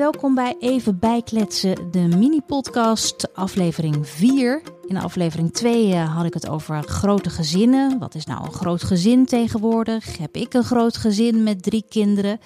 welkom 0.00 0.34
bij 0.34 0.56
Even 0.58 0.98
Bijkletsen, 0.98 1.90
de 1.90 1.98
mini-podcast, 1.98 3.34
aflevering 3.34 4.08
4. 4.08 4.62
In 4.86 4.96
aflevering 4.96 5.52
2 5.52 5.92
eh, 5.92 6.16
had 6.16 6.24
ik 6.24 6.34
het 6.34 6.48
over 6.48 6.82
grote 6.82 7.30
gezinnen. 7.30 7.98
Wat 7.98 8.14
is 8.14 8.24
nou 8.24 8.44
een 8.44 8.52
groot 8.52 8.82
gezin 8.82 9.26
tegenwoordig? 9.26 10.18
Heb 10.18 10.36
ik 10.36 10.54
een 10.54 10.64
groot 10.64 10.96
gezin 10.96 11.42
met 11.42 11.62
drie 11.62 11.84
kinderen? 11.88 12.40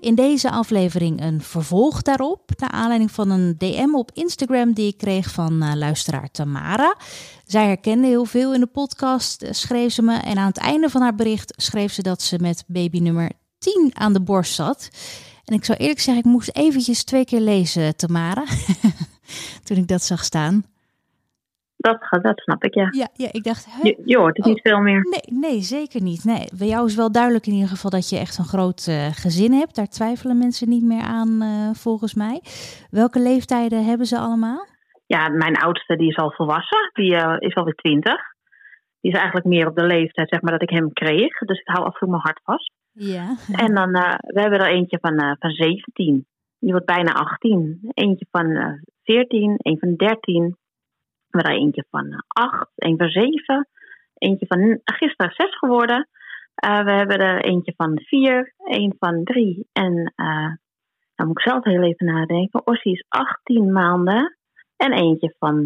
In 0.00 0.14
deze 0.14 0.50
aflevering 0.50 1.22
een 1.22 1.42
vervolg 1.42 2.02
daarop, 2.02 2.50
naar 2.56 2.70
aanleiding 2.70 3.10
van 3.10 3.30
een 3.30 3.54
DM 3.58 3.94
op 3.94 4.10
Instagram 4.14 4.72
die 4.72 4.86
ik 4.86 4.98
kreeg 4.98 5.30
van 5.30 5.62
uh, 5.62 5.74
luisteraar 5.74 6.30
Tamara. 6.30 6.96
Zij 7.44 7.66
herkende 7.66 8.06
heel 8.06 8.24
veel 8.24 8.54
in 8.54 8.60
de 8.60 8.66
podcast, 8.66 9.42
uh, 9.42 9.52
schreef 9.52 9.92
ze 9.92 10.02
me. 10.02 10.16
En 10.16 10.36
aan 10.36 10.48
het 10.48 10.58
einde 10.58 10.90
van 10.90 11.00
haar 11.00 11.14
bericht 11.14 11.54
schreef 11.56 11.92
ze 11.92 12.02
dat 12.02 12.22
ze 12.22 12.38
met 12.40 12.64
baby 12.66 12.98
nummer 12.98 13.30
10 13.58 13.90
aan 13.94 14.12
de 14.12 14.20
borst 14.20 14.54
zat. 14.54 14.88
En 15.50 15.56
ik 15.56 15.64
zou 15.64 15.78
eerlijk 15.78 16.00
zeggen, 16.00 16.24
ik 16.24 16.30
moest 16.30 16.56
eventjes 16.56 17.04
twee 17.04 17.24
keer 17.24 17.40
lezen, 17.40 17.96
Tamara, 17.96 18.44
toen 19.66 19.76
ik 19.76 19.88
dat 19.88 20.02
zag 20.02 20.24
staan. 20.24 20.62
Dat, 21.76 21.98
dat 22.22 22.40
snap 22.40 22.64
ik, 22.64 22.74
ja. 22.74 22.88
Ja, 22.90 23.08
ja 23.12 23.28
ik 23.32 23.44
dacht... 23.44 23.66
Hoort 24.04 24.36
het 24.36 24.46
Oh. 24.46 24.52
niet 24.52 24.60
veel 24.60 24.80
meer. 24.80 25.06
Nee, 25.10 25.38
nee, 25.50 25.60
zeker 25.60 26.02
niet. 26.02 26.24
Nee, 26.24 26.48
bij 26.58 26.66
jou 26.66 26.86
is 26.86 26.94
wel 26.94 27.12
duidelijk 27.12 27.46
in 27.46 27.52
ieder 27.52 27.68
geval 27.68 27.90
dat 27.90 28.08
je 28.08 28.18
echt 28.18 28.38
een 28.38 28.44
groot 28.44 28.86
eh, 28.86 29.06
gezin 29.06 29.52
hebt. 29.52 29.74
Daar 29.74 29.88
twijfelen 29.88 30.38
mensen 30.38 30.68
niet 30.68 30.84
meer 30.84 31.02
aan, 31.02 31.42
eh, 31.42 31.70
volgens 31.72 32.14
mij. 32.14 32.40
Welke 32.90 33.20
leeftijden 33.20 33.84
hebben 33.84 34.06
ze 34.06 34.18
allemaal? 34.18 34.66
Ja, 35.06 35.28
mijn 35.28 35.56
oudste 35.56 35.96
die 35.96 36.08
is 36.08 36.16
al 36.16 36.32
volwassen. 36.32 36.90
Die 36.92 37.16
eh, 37.16 37.36
is 37.48 37.54
alweer 37.54 37.74
twintig. 37.74 38.20
Die 39.00 39.12
is 39.12 39.18
eigenlijk 39.18 39.46
meer 39.46 39.66
op 39.68 39.76
de 39.76 39.86
leeftijd 39.86 40.28
zeg 40.28 40.40
maar, 40.40 40.52
dat 40.52 40.62
ik 40.62 40.70
hem 40.70 40.92
kreeg. 40.92 41.38
Dus 41.38 41.60
ik 41.60 41.68
hou 41.68 41.84
af 41.84 41.92
en 41.92 41.98
toe 41.98 42.08
mijn 42.08 42.22
hart 42.22 42.40
vast. 42.44 42.72
Ja. 42.92 43.36
En 43.52 43.74
dan, 43.74 43.94
eh, 43.94 44.14
we 44.18 44.40
hebben 44.40 44.58
er 44.58 44.70
eentje 44.70 44.98
van, 45.00 45.18
eh, 45.18 45.32
van 45.38 45.50
17. 45.50 46.26
Die 46.58 46.70
wordt 46.70 46.86
bijna 46.86 47.12
18. 47.12 47.90
Eentje 47.94 48.26
van 48.30 48.50
eh 48.50 48.72
14, 49.02 49.54
een 49.56 49.78
van 49.78 49.94
13. 49.94 50.56
We 51.26 51.38
hebben 51.38 51.52
er 51.52 51.58
eentje 51.58 51.84
van 51.90 52.12
eh, 52.12 52.18
8, 52.26 52.70
een 52.74 52.96
van 52.96 53.08
7. 53.08 53.68
Eentje 54.14 54.46
van 54.46 54.80
gisteren 54.84 55.32
6 55.32 55.58
geworden. 55.58 56.08
We 56.54 56.92
hebben 56.92 57.18
er 57.18 57.44
eentje 57.44 57.72
van 57.76 58.00
4, 58.00 58.54
een 58.56 58.94
van 58.98 59.24
3. 59.24 59.68
En 59.72 60.12
dan 61.14 61.26
moet 61.26 61.38
ik 61.38 61.48
zelf 61.48 61.64
heel 61.64 61.82
even 61.82 62.06
nadenken. 62.06 62.66
Ossie 62.66 62.92
is 62.92 63.04
18 63.08 63.72
maanden. 63.72 64.36
En 64.76 64.92
eentje 64.92 65.34
van 65.38 65.62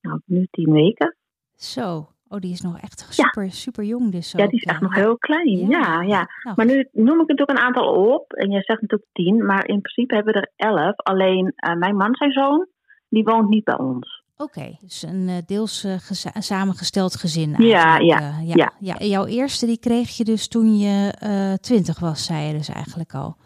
nou, 0.00 0.20
nu 0.24 0.46
10 0.50 0.72
weken. 0.72 1.16
Zo. 1.54 2.11
Oh, 2.32 2.40
die 2.40 2.52
is 2.52 2.60
nog 2.60 2.80
echt 2.80 3.06
super, 3.10 3.50
super 3.50 3.84
jong 3.84 4.12
dus. 4.12 4.32
Ja, 4.32 4.44
ook, 4.44 4.50
die 4.50 4.60
is 4.60 4.64
echt 4.64 4.80
nog 4.80 4.94
heel 4.94 5.18
klein. 5.18 5.48
Ja. 5.48 5.66
Ja, 5.68 6.02
ja. 6.02 6.28
Nou, 6.42 6.56
Maar 6.56 6.66
nu 6.66 6.88
noem 6.92 7.20
ik 7.20 7.28
natuurlijk 7.28 7.58
een 7.58 7.64
aantal 7.64 8.14
op. 8.14 8.32
En 8.32 8.50
jij 8.50 8.62
zegt 8.62 8.80
natuurlijk 8.80 9.10
tien. 9.12 9.46
Maar 9.46 9.66
in 9.66 9.80
principe 9.80 10.14
hebben 10.14 10.32
we 10.32 10.40
er 10.40 10.52
elf. 10.56 10.96
Alleen 10.96 11.52
eh, 11.56 11.74
mijn 11.74 11.96
man, 11.96 12.14
zijn 12.14 12.32
zoon, 12.32 12.66
die 13.08 13.24
woont 13.24 13.48
niet 13.48 13.64
bij 13.64 13.78
ons. 13.78 14.22
Oké, 14.36 14.76
dus 14.80 15.02
een 15.02 15.28
eh, 15.28 15.36
deels 15.46 15.84
eh, 15.84 15.96
samengesteld 16.38 17.16
gezin 17.16 17.54
Ja, 17.58 17.96
ja, 17.98 18.40
ja. 18.78 18.96
Jouw 18.98 19.26
eerste 19.26 19.66
die 19.66 19.78
kreeg 19.78 20.16
je 20.16 20.24
dus 20.24 20.48
toen 20.48 20.78
je 20.78 21.12
twintig 21.60 22.00
was, 22.00 22.24
zei 22.24 22.46
je 22.46 22.52
dus 22.52 22.68
eigenlijk 22.68 23.14
al. 23.14 23.36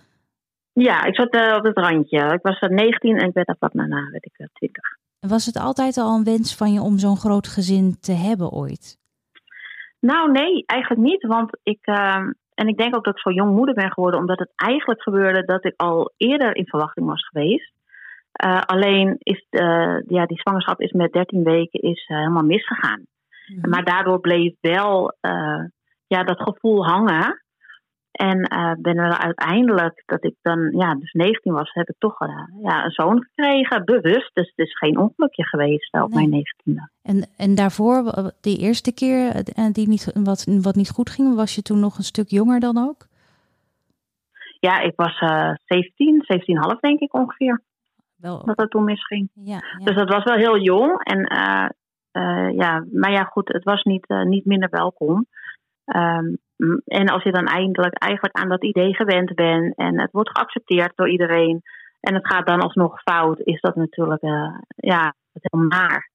Ja, 0.79 1.05
ik 1.05 1.15
zat 1.15 1.57
op 1.57 1.65
het 1.65 1.79
randje. 1.79 2.19
Ik 2.19 2.43
was 2.43 2.61
uh, 2.61 2.71
19 2.71 3.19
en 3.19 3.29
ik 3.29 3.35
werd 3.35 3.47
daar 3.47 3.57
vlak 3.59 3.73
daarna, 3.73 4.11
werd 4.11 4.25
ik 4.25 4.33
eh, 4.37 4.47
20. 4.53 4.83
Was 5.29 5.47
het 5.47 5.57
altijd 5.57 5.97
al 5.97 6.17
een 6.17 6.25
wens 6.25 6.57
van 6.57 6.73
je 6.73 6.81
om 6.81 6.99
zo'n 6.99 7.17
groot 7.17 7.49
gezin 7.49 7.97
te 8.01 8.13
hebben 8.13 8.51
ooit? 8.51 8.99
Nou, 10.01 10.31
nee, 10.31 10.65
eigenlijk 10.67 11.03
niet. 11.03 11.27
Want 11.27 11.59
ik, 11.63 11.79
ehm, 11.83 12.33
en 12.55 12.69
ik 12.69 12.77
denk 12.77 12.97
ook 12.97 13.05
dat 13.05 13.15
ik 13.15 13.21
zo 13.21 13.31
jong 13.31 13.55
moeder 13.57 13.75
ben 13.75 13.93
geworden, 13.93 14.21
omdat 14.21 14.39
het 14.39 14.53
eigenlijk 14.57 15.03
gebeurde 15.03 15.45
dat 15.45 15.65
ik 15.65 15.75
al 15.77 16.13
eerder 16.17 16.57
in 16.57 16.67
verwachting 16.67 17.07
was 17.07 17.29
geweest. 17.29 17.73
Eh, 18.37 18.61
alleen 18.61 19.17
is 19.19 19.47
eh, 19.51 19.99
ja, 20.07 20.27
die 20.27 20.41
zwangerschap 20.41 20.81
is 20.81 20.93
met 20.93 21.13
13 21.13 21.43
weken 21.43 21.81
is, 21.81 22.07
eh, 22.07 22.17
helemaal 22.17 22.43
misgegaan. 22.43 23.07
Mhm. 23.47 23.69
Maar 23.69 23.85
daardoor 23.85 24.21
bleef 24.21 24.55
wel 24.61 25.15
ja, 26.09 26.25
dat 26.25 26.43
gevoel 26.43 26.87
hangen. 26.87 27.43
En 28.17 28.43
eh, 28.43 28.73
ben 28.79 28.97
er 28.97 29.19
uiteindelijk, 29.19 30.03
dat 30.07 30.25
ik 30.25 30.35
dan 30.43 30.71
ja, 30.77 30.95
dus 30.95 31.13
19 31.13 31.53
was, 31.53 31.73
heb 31.73 31.89
ik 31.89 31.95
toch 31.99 32.21
eh, 32.21 32.29
ja, 32.63 32.85
een 32.85 32.91
zoon 32.91 33.23
gekregen, 33.23 33.85
bewust. 33.85 34.31
Dus 34.35 34.53
het 34.55 34.67
is 34.67 34.79
geen 34.79 34.99
ongelukje 34.99 35.45
geweest 35.45 35.95
eh, 35.95 36.03
op 36.03 36.15
Nee. 36.15 36.29
mijn 36.29 36.43
19e. 36.43 36.93
En, 37.03 37.27
en 37.37 37.55
daarvoor, 37.55 38.05
w- 38.05 38.29
die 38.41 38.59
eerste 38.59 38.95
keer 38.95 39.29
eh, 39.35 39.73
die 39.73 39.89
niet, 39.89 40.11
wat, 40.15 40.45
wat 40.63 40.75
niet 40.75 40.91
goed 40.91 41.11
ging, 41.11 41.35
was 41.35 41.55
je 41.55 41.63
toen 41.63 41.81
nog 41.81 41.99
een 41.99 42.05
stuk 42.05 42.29
jonger 42.29 42.61
dan 42.61 42.79
ook? 42.79 43.07
Ja, 44.61 44.81
ik 44.81 44.93
was 44.97 45.19
eh 45.19 45.51
17, 45.65 46.25
17,5 46.75 46.81
denk 46.81 47.01
ik 47.01 47.15
ongeveer, 47.15 47.63
Wel, 48.17 48.45
dat 48.45 48.57
dat 48.57 48.71
toen 48.71 48.85
misging. 48.85 49.29
ja, 49.35 49.59
ja. 49.79 49.85
Dus 49.85 49.95
dat 49.97 50.09
was 50.09 50.25
wel 50.25 50.37
heel 50.37 50.59
jong. 50.59 51.03
En, 51.05 51.25
eh, 51.25 51.69
eh, 52.11 52.55
ja, 52.57 52.85
maar 52.93 53.11
ja, 53.13 53.23
goed, 53.23 53.49
het 53.53 53.65
was 53.65 53.83
niet, 53.83 54.07
eh, 54.07 54.23
niet 54.23 54.45
minder 54.45 54.69
welkom. 54.71 55.27
Ehm, 55.85 56.25
m- 56.25 56.37
en 56.85 57.09
als 57.09 57.23
je 57.23 57.33
dan 57.33 57.47
eindelijk 57.47 57.95
eigenlijk 57.95 58.37
aan 58.37 58.49
dat 58.49 58.65
idee 58.65 58.95
gewend 58.95 59.35
bent 59.35 59.77
en 59.77 60.01
het 60.01 60.13
wordt 60.13 60.31
geaccepteerd 60.31 60.93
door 60.95 61.09
iedereen 61.09 61.63
en 62.01 62.15
het 62.15 62.27
gaat 62.27 62.47
dan 62.47 62.61
alsnog 62.61 63.03
fout, 63.03 63.41
is 63.41 63.61
dat 63.61 63.77
natuurlijk 63.77 64.23
eh, 64.23 64.59
ja, 64.77 65.15
heel 65.33 65.61
naar. 65.61 66.11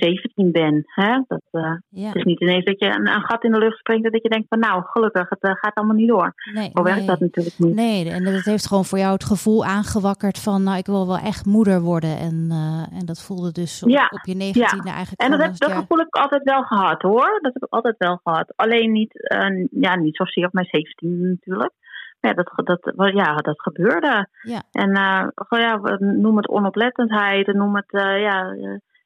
Ook 0.00 0.08
als 0.08 0.20
je 0.22 0.30
17 0.32 0.52
ben. 0.52 0.82
Hè? 0.86 1.22
Dat, 1.26 1.42
eh, 1.50 1.74
ja. 1.88 2.06
Het 2.06 2.16
is 2.16 2.24
niet 2.24 2.40
ineens 2.40 2.64
dat 2.64 2.78
je 2.78 2.86
een, 2.86 3.08
een 3.08 3.22
gat 3.22 3.44
in 3.44 3.52
de 3.52 3.58
lucht 3.58 3.78
springt 3.78 4.04
en 4.04 4.12
dat 4.12 4.22
je 4.22 4.28
denkt 4.28 4.48
van 4.48 4.58
nou, 4.58 4.82
gelukkig, 4.84 5.28
het 5.28 5.42
eh, 5.42 5.50
gaat 5.54 5.74
allemaal 5.74 5.96
niet 5.96 6.08
door. 6.08 6.34
Nee, 6.54 6.70
Zo 6.74 6.82
werkt 6.82 6.98
nee. 6.98 7.06
dat 7.06 7.20
natuurlijk 7.20 7.58
niet. 7.58 7.74
Nee, 7.74 8.10
en 8.10 8.24
dat 8.24 8.44
heeft 8.44 8.66
gewoon 8.66 8.84
voor 8.84 8.98
jou 8.98 9.12
het 9.12 9.24
gevoel 9.24 9.64
aangewakkerd 9.64 10.38
van, 10.38 10.62
nou, 10.62 10.78
ik 10.78 10.86
wil 10.86 11.06
wel 11.06 11.18
echt 11.18 11.46
moeder 11.46 11.80
worden. 11.80 12.18
En, 12.18 12.46
eh, 12.50 12.98
en 12.98 13.06
dat 13.06 13.22
voelde 13.22 13.52
dus 13.52 13.82
op, 13.82 13.90
Ja, 13.90 14.08
op 14.10 14.24
je 14.24 14.34
negentiende 14.34 14.90
eigenlijk 14.90 15.20
En 15.20 15.30
dat, 15.30 15.40
heb, 15.40 15.56
dat 15.56 15.70
ja, 15.70 15.76
gevoel 15.76 15.98
heb 15.98 16.06
ik 16.06 16.16
altijd 16.16 16.42
wel 16.42 16.62
gehad 16.62 17.02
hoor. 17.02 17.38
Dat 17.40 17.52
heb 17.52 17.62
ik 17.62 17.72
altijd 17.72 17.94
wel 17.98 18.20
gehad. 18.22 18.52
Alleen 18.56 18.92
niet, 18.92 19.12
ja, 19.70 19.96
niet 19.96 20.16
zozeer 20.16 20.46
op 20.46 20.52
mijn 20.52 20.66
17 20.66 21.20
natuurlijk. 21.20 21.72
Maar 22.20 22.34
ja, 22.36 22.42
dat, 22.42 22.66
dat, 22.66 23.12
ja, 23.14 23.36
dat 23.36 23.60
gebeurde. 23.62 24.28
Ja. 24.42 24.62
En 24.72 24.96
gewoon, 25.34 25.64
ja, 25.64 25.96
noem 25.98 26.36
het 26.36 26.48
onoplettendheid, 26.48 27.46
noem 27.46 27.76
het 27.76 27.90
ja, 28.20 28.54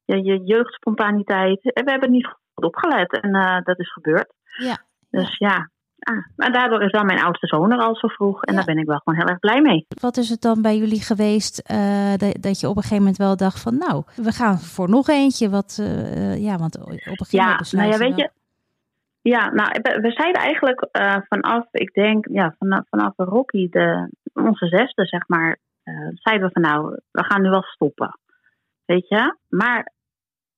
je, 0.04 0.22
je 0.22 0.40
jeugdspontaniteit. 0.44 1.72
En 1.72 1.84
we 1.84 1.90
hebben 1.90 2.10
niet 2.10 2.26
goed 2.26 2.64
opgelet 2.64 3.20
en 3.20 3.34
eh, 3.34 3.62
dat 3.62 3.78
is 3.78 3.92
gebeurd. 3.92 4.32
Ja, 4.56 4.76
Dus 5.10 5.36
ja. 5.38 5.68
Ah, 5.98 6.26
maar 6.36 6.52
daardoor 6.52 6.82
is 6.82 6.92
dan 6.92 7.06
mijn 7.06 7.22
oudste 7.22 7.46
zoon 7.46 7.72
er 7.72 7.78
al 7.78 7.96
zo 7.96 8.08
vroeg. 8.08 8.42
En 8.42 8.52
Ja. 8.52 8.58
daar 8.58 8.74
ben 8.74 8.82
ik 8.82 8.86
wel 8.86 9.00
gewoon 9.04 9.18
heel 9.18 9.28
erg 9.28 9.38
blij 9.38 9.60
mee. 9.60 9.86
Wat 10.00 10.16
is 10.16 10.28
het 10.28 10.40
dan 10.40 10.62
bij 10.62 10.76
jullie 10.76 11.00
geweest 11.02 11.58
eh, 11.58 12.14
dat, 12.16 12.42
dat 12.42 12.60
je 12.60 12.68
op 12.68 12.76
een 12.76 12.82
gegeven 12.82 12.96
moment 13.04 13.16
wel 13.16 13.36
dacht 13.36 13.60
van, 13.62 13.78
nou, 13.78 14.02
we 14.16 14.32
gaan 14.32 14.58
voor 14.58 14.88
nog 14.88 15.08
eentje. 15.08 15.50
Wat, 15.50 15.78
eh, 15.80 16.42
ja, 16.42 16.56
want 16.56 16.78
op 16.80 16.88
een 16.90 16.98
gegeven 16.98 17.26
Ja, 17.30 17.42
moment 17.42 17.58
besluit 17.58 17.88
nou 17.88 18.02
ja, 18.02 18.08
weet 18.08 18.16
je. 18.18 18.30
Ja, 19.30 19.50
nou, 19.50 19.68
we, 19.82 20.10
zeiden 20.10 20.42
eigenlijk 20.42 20.88
vanaf, 21.28 21.64
ik 21.70 21.92
denk, 21.92 22.26
ja, 22.30 22.54
vanaf, 22.58 22.82
vanaf 22.88 23.12
Rocky, 23.16 23.68
de, 23.68 24.10
onze 24.34 24.66
zesde, 24.66 25.06
zeg 25.06 25.28
maar, 25.28 25.58
zeiden 26.14 26.46
we 26.46 26.52
van 26.52 26.62
nou, 26.62 26.98
we 27.10 27.24
gaan 27.24 27.42
nu 27.42 27.48
wel 27.48 27.62
stoppen. 27.62 28.18
Weet 28.84 29.08
je? 29.08 29.36
Maar 29.48 29.92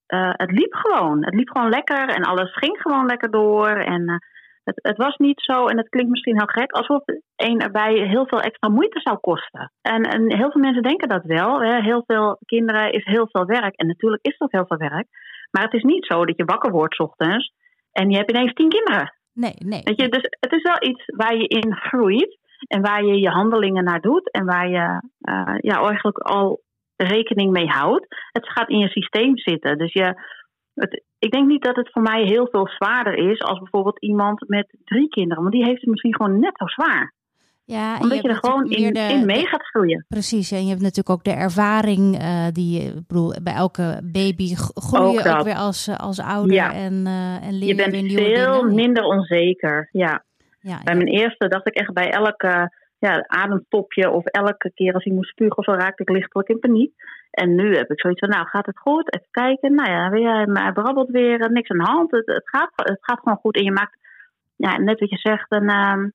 eh, 0.06 0.30
het 0.32 0.50
liep 0.50 0.74
gewoon. 0.74 1.24
Het 1.24 1.34
liep 1.34 1.48
gewoon 1.48 1.68
lekker 1.68 2.08
en 2.08 2.22
alles 2.22 2.56
ging 2.56 2.78
gewoon 2.80 3.06
lekker 3.06 3.30
door. 3.30 3.68
En 3.68 4.08
eh, 4.08 4.16
het, 4.64 4.78
het 4.82 4.96
was 4.96 5.16
niet 5.16 5.40
zo, 5.40 5.66
en 5.66 5.76
het 5.76 5.88
klinkt 5.88 6.10
misschien 6.10 6.36
heel 6.36 6.46
gek, 6.46 6.72
alsof 6.72 7.02
een 7.36 7.60
erbij 7.60 7.94
heel 7.94 8.26
veel 8.26 8.40
extra 8.40 8.68
moeite 8.68 9.00
zou 9.00 9.16
kosten. 9.18 9.72
En, 9.82 10.02
en 10.02 10.36
heel 10.36 10.50
veel 10.50 10.60
mensen 10.60 10.82
denken 10.82 11.08
dat 11.08 11.24
wel. 11.24 11.62
Hè? 11.62 11.82
Heel 11.82 12.02
veel 12.06 12.38
kinderen 12.44 12.92
is 12.92 13.04
heel 13.04 13.28
veel 13.30 13.44
werk. 13.44 13.74
En 13.74 13.86
natuurlijk 13.86 14.26
is 14.26 14.38
dat 14.38 14.52
heel 14.52 14.66
veel 14.66 14.76
werk. 14.76 15.06
Maar 15.50 15.62
het 15.62 15.72
is 15.72 15.82
niet 15.82 16.06
zo 16.06 16.24
dat 16.24 16.36
je 16.36 16.44
wakker 16.44 16.70
wordt 16.70 16.94
's 16.94 16.98
ochtends 16.98 17.52
en 17.92 18.10
je 18.10 18.16
hebt 18.16 18.30
ineens 18.30 18.52
tien 18.52 18.68
kinderen. 18.68 19.14
Nee, 19.32 19.54
nee. 19.58 19.80
Weet 19.84 20.00
je, 20.00 20.08
dus 20.08 20.22
het 20.40 20.52
is 20.52 20.62
wel 20.62 20.88
iets 20.90 21.02
waar 21.06 21.36
je 21.36 21.48
in 21.48 21.74
groeit 21.74 22.38
en 22.68 22.82
waar 22.82 23.04
je 23.04 23.20
je 23.20 23.28
handelingen 23.28 23.84
naar 23.84 24.00
doet 24.00 24.30
en 24.30 24.44
waar 24.44 24.68
je 24.68 25.00
eh, 25.20 25.54
ja, 25.58 25.80
eigenlijk 25.82 26.18
al 26.18 26.60
rekening 26.96 27.50
mee 27.52 27.66
houdt. 27.66 28.06
Het 28.32 28.48
gaat 28.50 28.68
in 28.68 28.78
je 28.78 28.88
systeem 28.88 29.38
zitten. 29.38 29.78
Dus 29.78 29.92
je, 29.92 30.20
het, 30.74 31.02
ik 31.18 31.30
denk 31.30 31.46
niet 31.48 31.62
dat 31.62 31.76
het 31.76 31.90
voor 31.92 32.02
mij 32.02 32.22
heel 32.24 32.48
veel 32.50 32.68
zwaarder 32.68 33.30
is 33.30 33.40
als 33.40 33.58
bijvoorbeeld 33.58 34.00
iemand 34.00 34.44
met 34.48 34.76
drie 34.84 35.08
kinderen, 35.08 35.42
want 35.42 35.54
die 35.54 35.64
heeft 35.64 35.80
het 35.80 35.90
misschien 35.90 36.14
gewoon 36.14 36.38
net 36.38 36.52
zo 36.56 36.66
zwaar. 36.66 37.14
Ja, 37.64 37.96
en 37.96 38.02
Omdat 38.02 38.22
je, 38.22 38.28
hebt 38.28 38.44
er 38.44 38.50
gewoon 38.50 38.70
in, 38.70 38.92
de- 38.92 39.00
in 39.00 39.26
mee 39.26 39.46
gaat 39.46 39.66
groeien. 39.66 40.04
Precies, 40.08 40.50
en 40.50 40.62
je 40.62 40.68
hebt 40.68 40.80
natuurlijk 40.80 41.10
ook 41.10 41.24
de 41.24 41.30
ervaring 41.32 42.18
eh, 42.18 42.46
die, 42.52 42.82
je- 42.82 43.02
bedoel, 43.06 43.34
bij 43.42 43.54
elke 43.54 44.00
baby 44.12 44.54
g- 44.54 44.70
groei 44.74 45.18
Ook 45.18 45.38
je 45.38 45.44
weer 45.44 45.54
als, 45.56 45.86
eh, 45.88 45.96
als 45.96 46.20
ouder 46.20 46.52
Ja. 46.54 46.72
en, 46.72 47.06
eh, 47.06 47.46
en 47.46 47.52
leer 47.58 47.68
Je 47.68 47.74
je, 47.74 47.90
bent 47.90 48.12
veel 48.12 48.62
minder 48.62 49.02
onzeker. 49.04 49.88
Ja. 49.92 50.24
Ja, 50.60 50.80
Bij 50.84 50.94
ja. 50.94 51.00
mijn 51.02 51.08
eerste 51.18 51.48
dacht 51.48 51.66
ik 51.66 51.74
echt 51.74 51.92
bij 51.92 52.10
elke 52.10 52.70
ja, 52.98 53.24
ademtopje 53.26 54.10
of 54.10 54.24
elke 54.24 54.70
keer 54.74 54.94
als 54.94 55.04
hij 55.04 55.12
moest 55.12 55.30
spugen 55.30 55.62
zo 55.62 55.72
raakte 55.72 56.02
ik 56.02 56.10
lichtelijk 56.10 56.48
in 56.48 56.58
paniek. 56.58 56.92
En 57.30 57.54
nu 57.54 57.76
heb 57.76 57.90
ik 57.90 58.00
zoiets 58.00 58.20
van, 58.20 58.28
nou 58.28 58.46
gaat 58.46 58.66
het 58.66 58.78
goed? 58.78 59.14
Even 59.14 59.28
kijken. 59.30 59.74
Nou 59.74 59.90
ja, 59.90 60.10
weer, 60.10 60.52
hij 60.52 60.72
brabbelt 60.72 61.10
weer, 61.10 61.40
eh, 61.40 61.48
niks 61.48 61.70
aan 61.70 61.78
de 61.78 61.84
hand. 61.84 62.10
Het, 62.10 62.26
het, 62.26 62.48
gaat, 62.48 62.70
het 62.74 62.98
gaat 63.00 63.18
gewoon 63.18 63.38
goed. 63.38 63.56
En 63.56 63.64
je 63.64 63.72
maakt, 63.72 63.98
ja, 64.56 64.78
net 64.78 65.00
wat 65.00 65.10
je 65.10 65.16
zegt, 65.16 65.46
een, 65.48 65.68
ehm, 65.68 66.08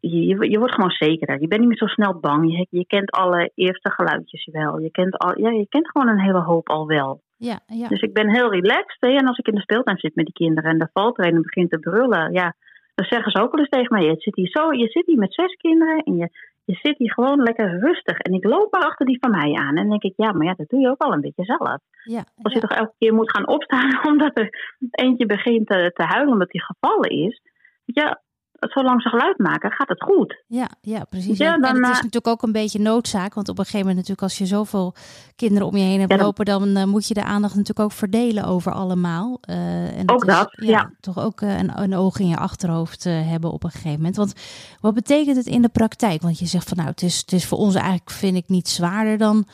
je, 0.00 0.50
je 0.50 0.58
wordt 0.58 0.74
gewoon 0.74 0.90
zekerder. 0.90 1.40
Je 1.40 1.48
bent 1.48 1.60
niet 1.60 1.68
meer 1.68 1.78
zo 1.78 1.86
snel 1.86 2.18
bang. 2.20 2.56
Je, 2.56 2.66
je 2.70 2.86
kent 2.86 3.10
alle 3.10 3.50
eerste 3.54 3.90
geluidjes 3.90 4.48
wel. 4.52 4.78
Je 4.78 4.90
kent, 4.90 5.18
al, 5.18 5.38
ja, 5.38 5.50
je 5.50 5.66
kent 5.68 5.90
gewoon 5.90 6.08
een 6.08 6.20
hele 6.20 6.42
hoop 6.42 6.68
al 6.68 6.86
wel. 6.86 7.20
Ja, 7.36 7.60
ja. 7.66 7.88
Dus 7.88 8.00
ik 8.00 8.12
ben 8.12 8.34
heel 8.34 8.50
relaxed. 8.50 9.00
Hè? 9.00 9.08
En 9.08 9.26
als 9.26 9.38
ik 9.38 9.48
in 9.48 9.54
de 9.54 9.60
speeltuin 9.60 9.98
zit 9.98 10.14
met 10.14 10.24
die 10.24 10.34
kinderen 10.34 10.70
en 10.70 10.78
de 10.78 10.88
valt 10.92 11.18
er 11.18 11.26
een 11.26 11.34
en 11.34 11.42
begint 11.42 11.70
te 11.70 11.78
brullen, 11.78 12.32
ja, 12.32 12.54
dan 12.98 13.06
zeggen 13.06 13.32
ze 13.32 13.40
ook 13.40 13.50
wel 13.50 13.60
eens 13.60 13.68
tegen 13.68 13.96
mij: 13.96 14.04
je 14.04 14.14
zit 14.18 14.36
hier 14.36 14.48
zo, 14.48 14.72
je 14.72 14.88
zit 14.88 15.06
hier 15.06 15.18
met 15.18 15.34
zes 15.34 15.54
kinderen 15.54 15.98
en 16.02 16.16
je, 16.16 16.28
je 16.64 16.74
zit 16.82 16.98
hier 16.98 17.12
gewoon 17.12 17.42
lekker 17.42 17.78
rustig. 17.78 18.18
En 18.18 18.32
ik 18.32 18.44
loop 18.44 18.72
maar 18.72 18.82
achter 18.82 19.06
die 19.06 19.18
van 19.20 19.30
mij 19.30 19.52
aan. 19.54 19.76
En 19.76 19.88
dan 19.88 19.88
denk 19.88 20.02
ik, 20.02 20.12
ja, 20.16 20.32
maar 20.32 20.46
ja, 20.46 20.54
dat 20.56 20.68
doe 20.68 20.80
je 20.80 20.90
ook 20.90 21.02
al 21.02 21.12
een 21.12 21.20
beetje 21.20 21.44
zelf. 21.44 21.80
Ja, 22.04 22.24
Als 22.42 22.52
je 22.52 22.60
toch 22.60 22.70
elke 22.70 22.94
keer 22.98 23.14
moet 23.14 23.30
gaan 23.30 23.48
opstaan 23.48 24.00
omdat 24.12 24.38
er 24.38 24.76
eentje 24.90 25.26
begint 25.26 25.66
te, 25.66 25.90
te 25.94 26.02
huilen 26.02 26.32
omdat 26.32 26.52
hij 26.52 26.60
gevallen 26.60 27.10
is. 27.10 27.40
Ja, 27.84 28.20
zolang 28.58 29.02
ze 29.02 29.08
geluid 29.08 29.38
maken, 29.38 29.70
gaat 29.70 29.88
het 29.88 30.02
goed. 30.02 30.42
Ja, 30.46 30.68
ja 30.80 31.04
precies. 31.04 31.38
Ja, 31.38 31.54
en, 31.54 31.60
dan, 31.60 31.70
en 31.70 31.76
het 31.76 31.84
is 31.84 31.96
eh, 31.96 32.04
natuurlijk 32.04 32.26
ook 32.26 32.42
een 32.42 32.52
beetje 32.52 32.78
noodzaak. 32.78 33.34
Want 33.34 33.48
op 33.48 33.58
een 33.58 33.64
gegeven 33.64 33.86
moment 33.86 34.08
natuurlijk 34.08 34.22
als 34.22 34.38
je 34.38 34.46
zoveel 34.56 34.94
kinderen 35.36 35.66
om 35.66 35.76
je 35.76 35.82
heen 35.82 35.98
hebt 35.98 36.10
Ja, 36.10 36.16
dan- 36.16 36.26
lopen... 36.26 36.44
dan 36.44 36.76
eh, 36.76 36.84
moet 36.84 37.08
je 37.08 37.14
de 37.14 37.24
aandacht 37.24 37.54
natuurlijk 37.54 37.80
ook 37.80 37.92
verdelen 37.92 38.44
over 38.44 38.72
allemaal. 38.72 39.38
Eh, 39.40 39.98
en 39.98 40.10
Ook 40.10 40.24
is, 40.24 40.34
dat, 40.34 40.48
ja. 40.50 40.90
Toch 41.00 41.18
ook 41.18 41.40
een, 41.40 41.80
een 41.82 41.94
oog 41.94 42.18
in 42.18 42.28
je 42.28 42.36
achterhoofd 42.36 43.04
hebben 43.04 43.52
op 43.52 43.64
een 43.64 43.70
gegeven 43.70 43.96
moment. 43.96 44.16
Want 44.16 44.32
wat 44.80 44.94
betekent 44.94 45.36
het 45.36 45.46
in 45.46 45.62
de 45.62 45.68
praktijk? 45.68 46.22
Want 46.22 46.38
je 46.38 46.46
zegt 46.46 46.68
van 46.68 46.76
nou, 46.76 46.88
het 46.88 47.02
is, 47.02 47.18
het 47.18 47.32
is 47.32 47.46
voor 47.46 47.58
ons 47.58 47.74
eigenlijk, 47.74 48.10
vind 48.10 48.36
ik, 48.36 48.48
niet 48.48 48.68
zwaarder 48.68 49.18
dan 49.18 49.46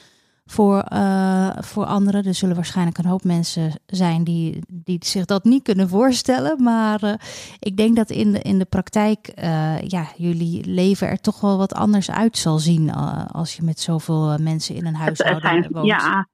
voor, 0.44 0.78
eh, 0.78 1.50
voor 1.58 1.84
anderen. 1.84 2.24
Er 2.24 2.34
zullen 2.34 2.54
waarschijnlijk 2.54 2.98
een 2.98 3.06
hoop 3.06 3.24
mensen 3.24 3.70
zijn 3.86 4.24
die, 4.24 4.62
die 4.68 5.04
zich 5.04 5.24
dat 5.24 5.44
niet 5.44 5.62
kunnen 5.62 5.88
voorstellen. 5.88 6.62
Maar 6.62 7.02
eh, 7.02 7.14
ik 7.58 7.76
denk 7.76 7.96
dat 7.96 8.10
in 8.10 8.32
de, 8.32 8.38
in 8.38 8.58
de 8.58 8.64
praktijk 8.64 9.26
eh, 9.26 9.80
ja, 9.80 10.04
jullie 10.16 10.66
leven 10.66 11.08
er 11.08 11.20
toch 11.20 11.40
wel 11.40 11.58
wat 11.58 11.74
anders 11.74 12.10
uit 12.10 12.36
zal 12.36 12.58
zien 12.58 12.90
als 13.32 13.56
je 13.56 13.62
met 13.62 13.78
zoveel 13.78 14.38
mensen 14.38 14.74
in 14.74 14.86
een 14.86 14.94
huishouden 14.94 15.40
zijn, 15.40 15.68
woont. 15.72 15.86
ja, 15.86 16.28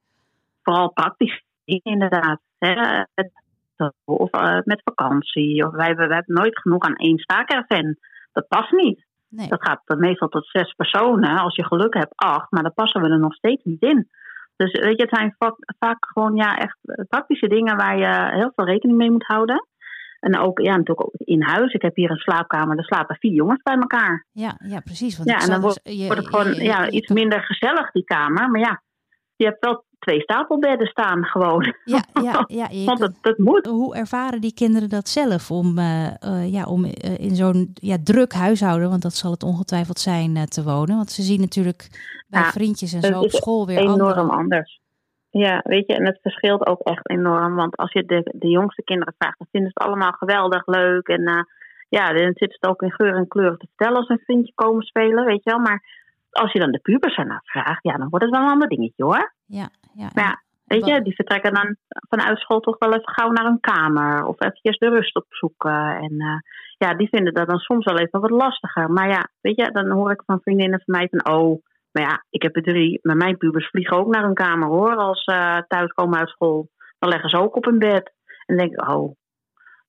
vooral 0.63 0.91
praktisch 0.91 1.43
inderdaad. 1.65 2.39
Hè. 2.57 3.03
Of 4.03 4.29
met 4.63 4.81
vakantie. 4.83 5.67
Of 5.67 5.71
wij, 5.71 5.87
hebben, 5.87 6.07
wij 6.07 6.17
hebben 6.17 6.35
nooit 6.35 6.59
genoeg 6.59 6.83
aan 6.83 6.95
één 6.95 7.17
staakerven. 7.17 7.99
Dat 8.31 8.47
past 8.47 8.71
niet. 8.71 9.05
Nee. 9.31 9.47
Dat 9.47 9.61
gaat 9.67 9.81
meestal 9.99 10.27
tot 10.27 10.47
zes 10.47 10.73
personen. 10.73 11.37
Als 11.37 11.55
je 11.55 11.65
geluk 11.65 11.93
hebt, 11.93 12.15
acht. 12.15 12.51
Maar 12.51 12.63
daar 12.63 12.73
passen 12.73 13.01
we 13.01 13.09
er 13.09 13.19
nog 13.19 13.33
steeds 13.33 13.63
niet 13.63 13.81
in. 13.81 14.09
Dus 14.55 14.71
weet 14.71 14.97
je, 14.97 15.01
het 15.03 15.15
zijn 15.17 15.35
vaak, 15.37 15.55
vaak 15.79 16.05
gewoon 16.13 16.35
ja, 16.35 16.57
echt 16.57 16.77
praktische 17.07 17.47
dingen 17.47 17.77
waar 17.77 17.97
je 17.97 18.35
heel 18.37 18.51
veel 18.55 18.65
rekening 18.65 18.97
mee 18.97 19.11
moet 19.11 19.25
houden. 19.27 19.67
En 20.19 20.37
ook, 20.37 20.59
ja, 20.59 20.71
natuurlijk 20.71 21.05
ook 21.05 21.13
in 21.17 21.41
huis. 21.41 21.73
Ik 21.73 21.81
heb 21.81 21.95
hier 21.95 22.11
een 22.11 22.17
slaapkamer, 22.17 22.77
er 22.77 22.83
slapen 22.83 23.15
vier 23.19 23.31
jongens 23.33 23.61
bij 23.61 23.75
elkaar. 23.75 24.25
Ja, 24.31 24.55
ja, 24.65 24.79
precies. 24.79 25.17
Want 25.17 25.29
Ja, 25.29 25.39
en 25.41 25.49
dan 25.49 25.61
wordt, 25.61 25.79
dus- 25.83 25.97
je- 25.99 26.05
wordt 26.05 26.21
het 26.21 26.29
gewoon 26.35 26.53
je- 26.53 26.63
ja, 26.63 26.83
je 26.83 26.91
iets 26.91 27.07
minder 27.11 27.41
gezellig, 27.43 27.91
die 27.91 28.03
kamer. 28.03 28.49
Maar 28.49 28.61
ja, 28.61 28.81
je 29.35 29.45
hebt 29.45 29.65
wel 29.65 29.85
twee 30.01 30.21
stapelbedden 30.21 30.87
staan 30.87 31.23
gewoon. 31.23 31.73
Ja, 31.85 32.03
ja, 32.23 32.45
ja. 32.59 32.85
Want 32.85 32.99
dat, 32.99 33.13
dat 33.21 33.37
moet. 33.37 33.65
Hoe 33.65 33.95
ervaren 33.95 34.41
die 34.41 34.53
kinderen 34.53 34.89
dat 34.89 35.09
zelf 35.09 35.51
om, 35.51 35.77
eh, 35.77 36.23
eh, 36.23 36.51
ja, 36.51 36.65
om 36.65 36.85
eh, 36.85 37.19
in 37.19 37.35
zo'n 37.35 37.71
ja, 37.73 37.97
druk 38.03 38.33
huishouden, 38.33 38.89
want 38.89 39.01
dat 39.01 39.13
zal 39.13 39.31
het 39.31 39.43
ongetwijfeld 39.43 39.99
zijn, 39.99 40.45
te 40.45 40.63
wonen? 40.63 40.95
Want 40.95 41.11
ze 41.11 41.21
zien 41.21 41.39
natuurlijk 41.39 41.87
bij 42.27 42.41
Ja, 42.41 42.49
vriendjes 42.49 42.93
en 42.93 43.01
zo 43.01 43.19
op 43.19 43.29
school 43.29 43.65
weer 43.67 43.77
enorm 43.77 44.01
andere. 44.01 44.21
anders. 44.21 44.79
Ja, 45.29 45.61
weet 45.63 45.87
je, 45.87 45.95
en 45.95 46.05
het 46.05 46.19
verschilt 46.21 46.67
ook 46.67 46.79
echt 46.79 47.09
enorm. 47.09 47.55
Want 47.55 47.77
als 47.77 47.91
je 47.91 48.05
de, 48.05 48.31
de 48.35 48.47
jongste 48.47 48.83
kinderen 48.83 49.13
vraagt, 49.17 49.37
dan 49.37 49.47
vinden 49.51 49.71
ze 49.73 49.83
het 49.83 49.87
allemaal 49.87 50.11
geweldig 50.11 50.65
leuk. 50.65 51.07
En 51.07 51.47
ja, 51.89 52.13
dan 52.13 52.31
zit 52.35 52.57
het 52.59 52.67
ook 52.67 52.81
in 52.81 52.91
geur 52.91 53.15
en 53.15 53.27
kleur 53.27 53.57
te 53.57 53.67
vertellen 53.67 53.97
als 53.97 54.09
een 54.09 54.21
vriendje 54.25 54.53
komen 54.55 54.83
spelen, 54.83 55.25
weet 55.25 55.43
je 55.43 55.49
wel. 55.49 55.59
Maar 55.59 55.83
als 56.31 56.51
je 56.51 56.59
dan 56.59 56.71
de 56.71 56.79
pubers 56.79 57.15
ernaar 57.15 57.41
vraagt, 57.43 57.83
ja, 57.83 57.97
dan 57.97 58.09
wordt 58.09 58.25
het 58.25 58.33
wel 58.33 58.43
een 58.43 58.51
ander 58.51 58.67
dingetje 58.67 59.03
hoor. 59.03 59.33
Ja, 59.45 59.69
ja. 59.93 60.09
Maar 60.13 60.23
ja, 60.23 60.41
weet 60.63 60.85
je, 60.85 61.01
die 61.01 61.15
vertrekken 61.15 61.53
dan 61.53 61.75
vanuit 62.09 62.39
school 62.39 62.59
toch 62.59 62.77
wel 62.77 62.93
even 62.93 63.13
gauw 63.13 63.31
naar 63.31 63.45
een 63.45 63.59
kamer. 63.59 64.25
Of 64.25 64.41
eventjes 64.41 64.77
de 64.77 64.89
rust 64.89 65.15
opzoeken. 65.15 65.95
En 65.95 66.19
eh, 66.19 66.39
ja, 66.77 66.93
die 66.93 67.09
vinden 67.09 67.33
dat 67.33 67.47
dan 67.47 67.59
soms 67.59 67.85
wel 67.85 67.99
even 67.99 68.21
wat 68.21 68.29
lastiger. 68.29 68.91
Maar 68.91 69.09
ja, 69.09 69.27
weet 69.41 69.55
je, 69.55 69.71
dan 69.71 69.91
hoor 69.91 70.11
ik 70.11 70.23
van 70.25 70.41
vriendinnen 70.41 70.81
van 70.85 70.95
mij 70.97 71.07
van... 71.11 71.33
Oh, 71.33 71.63
maar 71.91 72.03
ja, 72.03 72.25
ik 72.29 72.41
heb 72.41 72.55
er 72.55 72.63
drie. 72.63 72.99
Maar 73.01 73.17
mijn 73.17 73.37
pubers 73.37 73.69
vliegen 73.69 73.97
ook 73.97 74.13
naar 74.13 74.23
hun 74.23 74.33
kamer 74.33 74.67
hoor. 74.67 74.95
Als 74.95 75.23
ze 75.23 75.65
thuiskomen 75.67 76.19
uit 76.19 76.29
school. 76.29 76.69
Dan 76.99 77.09
leggen 77.09 77.29
ze 77.29 77.37
ook 77.37 77.55
op 77.55 77.65
hun 77.65 77.79
bed. 77.79 78.13
En 78.45 78.55
dan 78.55 78.57
denk 78.57 78.71
ik, 78.71 78.89
oh... 78.89 79.19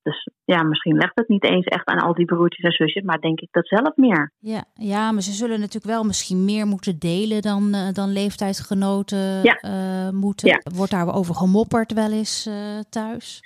Dus 0.02 0.28
ja, 0.44 0.62
misschien 0.62 0.96
legt 0.96 1.14
het 1.14 1.28
niet 1.28 1.44
eens 1.44 1.66
echt 1.66 1.86
aan 1.86 1.98
al 1.98 2.14
die 2.14 2.24
broertjes 2.24 2.64
en 2.64 2.72
zusjes, 2.72 3.02
maar 3.02 3.20
denk 3.20 3.40
ik 3.40 3.48
dat 3.50 3.66
zelf 3.66 3.96
meer. 3.96 4.32
Ja, 4.38 4.64
ja, 4.74 5.12
maar 5.12 5.22
ze 5.22 5.32
zullen 5.32 5.60
natuurlijk 5.60 5.94
wel 5.94 6.04
misschien 6.04 6.44
meer 6.44 6.66
moeten 6.66 6.98
delen 6.98 7.42
dan, 7.42 7.74
eh, 7.74 7.92
dan 7.92 8.12
leeftijdsgenoten 8.12 9.42
Ja. 9.42 9.54
eh, 9.54 10.10
moeten. 10.10 10.48
Ja. 10.48 10.60
Wordt 10.74 10.90
daar 10.90 11.14
over 11.14 11.34
gemopperd 11.34 11.92
wel 11.92 12.12
eens 12.12 12.46
eh, 12.46 12.78
thuis? 12.90 13.40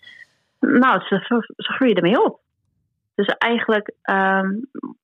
Nou, 0.61 1.01
ze, 1.01 1.25
ze, 1.57 1.73
groeien 1.73 1.95
ermee 1.95 2.25
op. 2.25 2.41
Dus 3.15 3.27
eigenlijk 3.27 3.95
ehm, 4.03 4.51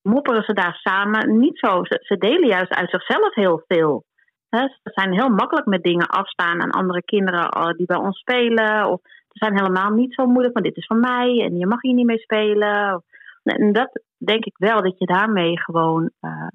mopperen 0.02 0.42
ze 0.42 0.52
daar 0.52 0.74
samen 0.74 1.38
niet 1.38 1.58
zo. 1.58 1.84
Ze, 1.84 1.98
ze 2.02 2.16
delen 2.16 2.48
juist 2.48 2.72
uit 2.72 2.90
zichzelf 2.90 3.34
heel 3.34 3.64
veel. 3.68 4.04
Ze 4.50 4.70
zijn 4.82 5.12
heel 5.12 5.28
makkelijk 5.28 5.66
met 5.66 5.82
dingen 5.82 6.06
afstaan 6.06 6.62
aan 6.62 6.70
andere 6.70 7.02
kinderen 7.02 7.76
die 7.76 7.86
bij 7.86 7.96
ons 7.96 8.18
spelen. 8.18 8.86
Of 8.86 9.00
zijn 9.32 9.58
helemaal 9.58 9.90
niet 9.90 10.14
zo 10.14 10.26
moeilijk 10.26 10.52
van 10.54 10.62
dit 10.62 10.76
is 10.76 10.86
van 10.86 11.00
mij 11.00 11.40
en 11.44 11.58
je 11.58 11.66
mag 11.66 11.80
hier 11.82 11.94
niet 11.94 12.06
mee 12.06 12.18
spelen. 12.18 13.02
En 13.42 13.72
dat 13.72 14.02
denk 14.18 14.44
ik 14.44 14.54
wel, 14.58 14.82
dat 14.82 14.98
je 14.98 15.06
daarmee 15.06 15.58
gewoon... 15.60 16.10
eh, 16.20 16.46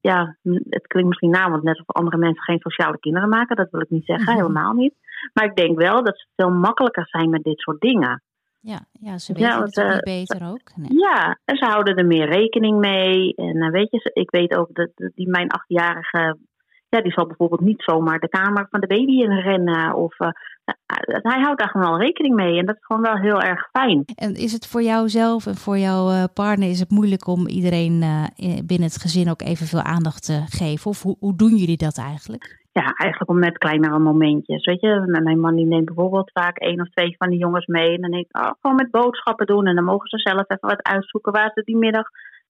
ja, 0.00 0.36
het 0.68 0.86
klinkt 0.86 1.08
misschien 1.08 1.30
na, 1.30 1.50
want 1.50 1.62
net 1.62 1.80
of 1.86 1.94
andere 1.96 2.16
mensen 2.16 2.42
geen 2.42 2.58
sociale 2.60 2.98
kinderen 2.98 3.28
maken. 3.28 3.56
Dat 3.56 3.70
wil 3.70 3.80
ik 3.80 3.90
niet 3.90 4.04
zeggen, 4.04 4.32
Mhm. 4.32 4.36
helemaal 4.42 4.72
niet. 4.72 4.94
Maar 5.32 5.44
ik 5.44 5.56
denk 5.56 5.78
wel 5.78 6.04
dat 6.04 6.18
ze 6.18 6.26
veel 6.36 6.50
makkelijker 6.50 7.06
zijn 7.08 7.30
met 7.30 7.42
dit 7.42 7.58
soort 7.58 7.80
dingen. 7.80 8.22
Ja, 8.60 8.78
ja 9.00 9.18
ze 9.18 9.32
Ja, 9.38 9.38
weten 9.38 9.58
want, 9.58 9.74
het 9.74 9.84
ook 9.86 9.92
niet 9.92 10.26
beter 10.26 10.48
ook. 10.48 10.76
Nee. 10.76 10.98
Ja, 10.98 11.38
en 11.44 11.56
ze 11.56 11.64
houden 11.64 11.96
er 11.96 12.06
meer 12.06 12.28
rekening 12.28 12.78
mee. 12.78 13.34
En 13.34 13.56
eh, 13.62 13.70
weet 13.70 13.90
je, 13.90 14.10
ik 14.12 14.30
weet 14.30 14.56
ook 14.56 14.74
dat 14.74 14.90
dat 14.94 15.10
die 15.14 15.28
mijn 15.28 15.48
achtjarige, 15.50 16.38
ja, 16.88 17.00
die 17.00 17.12
zal 17.12 17.26
bijvoorbeeld 17.26 17.60
niet 17.60 17.82
zomaar 17.82 18.18
de 18.18 18.28
kamer 18.28 18.66
van 18.70 18.80
de 18.80 18.86
baby 18.86 19.12
in 19.12 19.32
rennen. 19.32 19.94
Of 19.94 20.18
eh, 20.18 20.28
eh, 20.64 21.16
hij 21.22 21.40
houdt 21.40 21.58
daar 21.58 21.68
gewoon 21.68 21.88
wel 21.88 22.00
rekening 22.00 22.34
mee. 22.34 22.58
En 22.58 22.66
dat 22.66 22.76
is 22.76 22.84
gewoon 22.84 23.02
wel 23.02 23.16
heel 23.16 23.40
erg 23.40 23.68
fijn. 23.72 24.04
En 24.14 24.34
is 24.34 24.52
het 24.52 24.66
voor 24.66 24.82
jou 24.82 25.08
zelf 25.08 25.46
en 25.46 25.54
voor 25.54 25.78
jouw 25.78 26.10
eh, 26.10 26.24
partner 26.34 26.68
is 26.68 26.80
het 26.80 26.90
moeilijk 26.90 27.26
om 27.26 27.46
iedereen 27.46 28.02
in- 28.36 28.66
binnen 28.66 28.88
het 28.88 29.00
gezin 29.00 29.30
ook 29.30 29.42
evenveel 29.42 29.80
aandacht 29.82 30.24
te 30.24 30.44
geven? 30.48 30.90
Of 30.90 31.02
hoe, 31.02 31.16
hoe 31.18 31.36
doen 31.36 31.54
jullie 31.56 31.76
dat 31.76 31.98
eigenlijk? 31.98 32.64
Ja, 32.72 32.82
eigenlijk 32.82 33.30
om 33.30 33.38
met 33.38 33.58
kleinere 33.58 33.98
momentjes. 33.98 34.64
Weet 34.64 34.80
je, 34.80 35.20
mijn 35.22 35.40
man 35.40 35.54
die 35.54 35.66
neemt 35.66 35.84
bijvoorbeeld 35.84 36.30
vaak 36.32 36.56
één 36.58 36.80
of 36.80 36.88
twee 36.88 37.14
van 37.18 37.28
die 37.30 37.38
jongens 37.38 37.66
mee. 37.66 37.94
En 37.94 38.00
dan 38.00 38.10
denk 38.10 38.26
ik, 38.28 38.36
oh, 38.36 38.50
gewoon 38.60 38.76
met 38.76 38.90
boodschappen 38.90 39.46
doen. 39.46 39.66
En 39.66 39.74
dan 39.74 39.84
mogen 39.84 40.08
ze 40.08 40.18
zelf 40.18 40.44
even 40.48 40.68
wat 40.68 40.82
uitzoeken 40.82 41.32
waar 41.32 41.50
ze 41.54 41.62
die 41.64 41.76
middag 41.76 42.06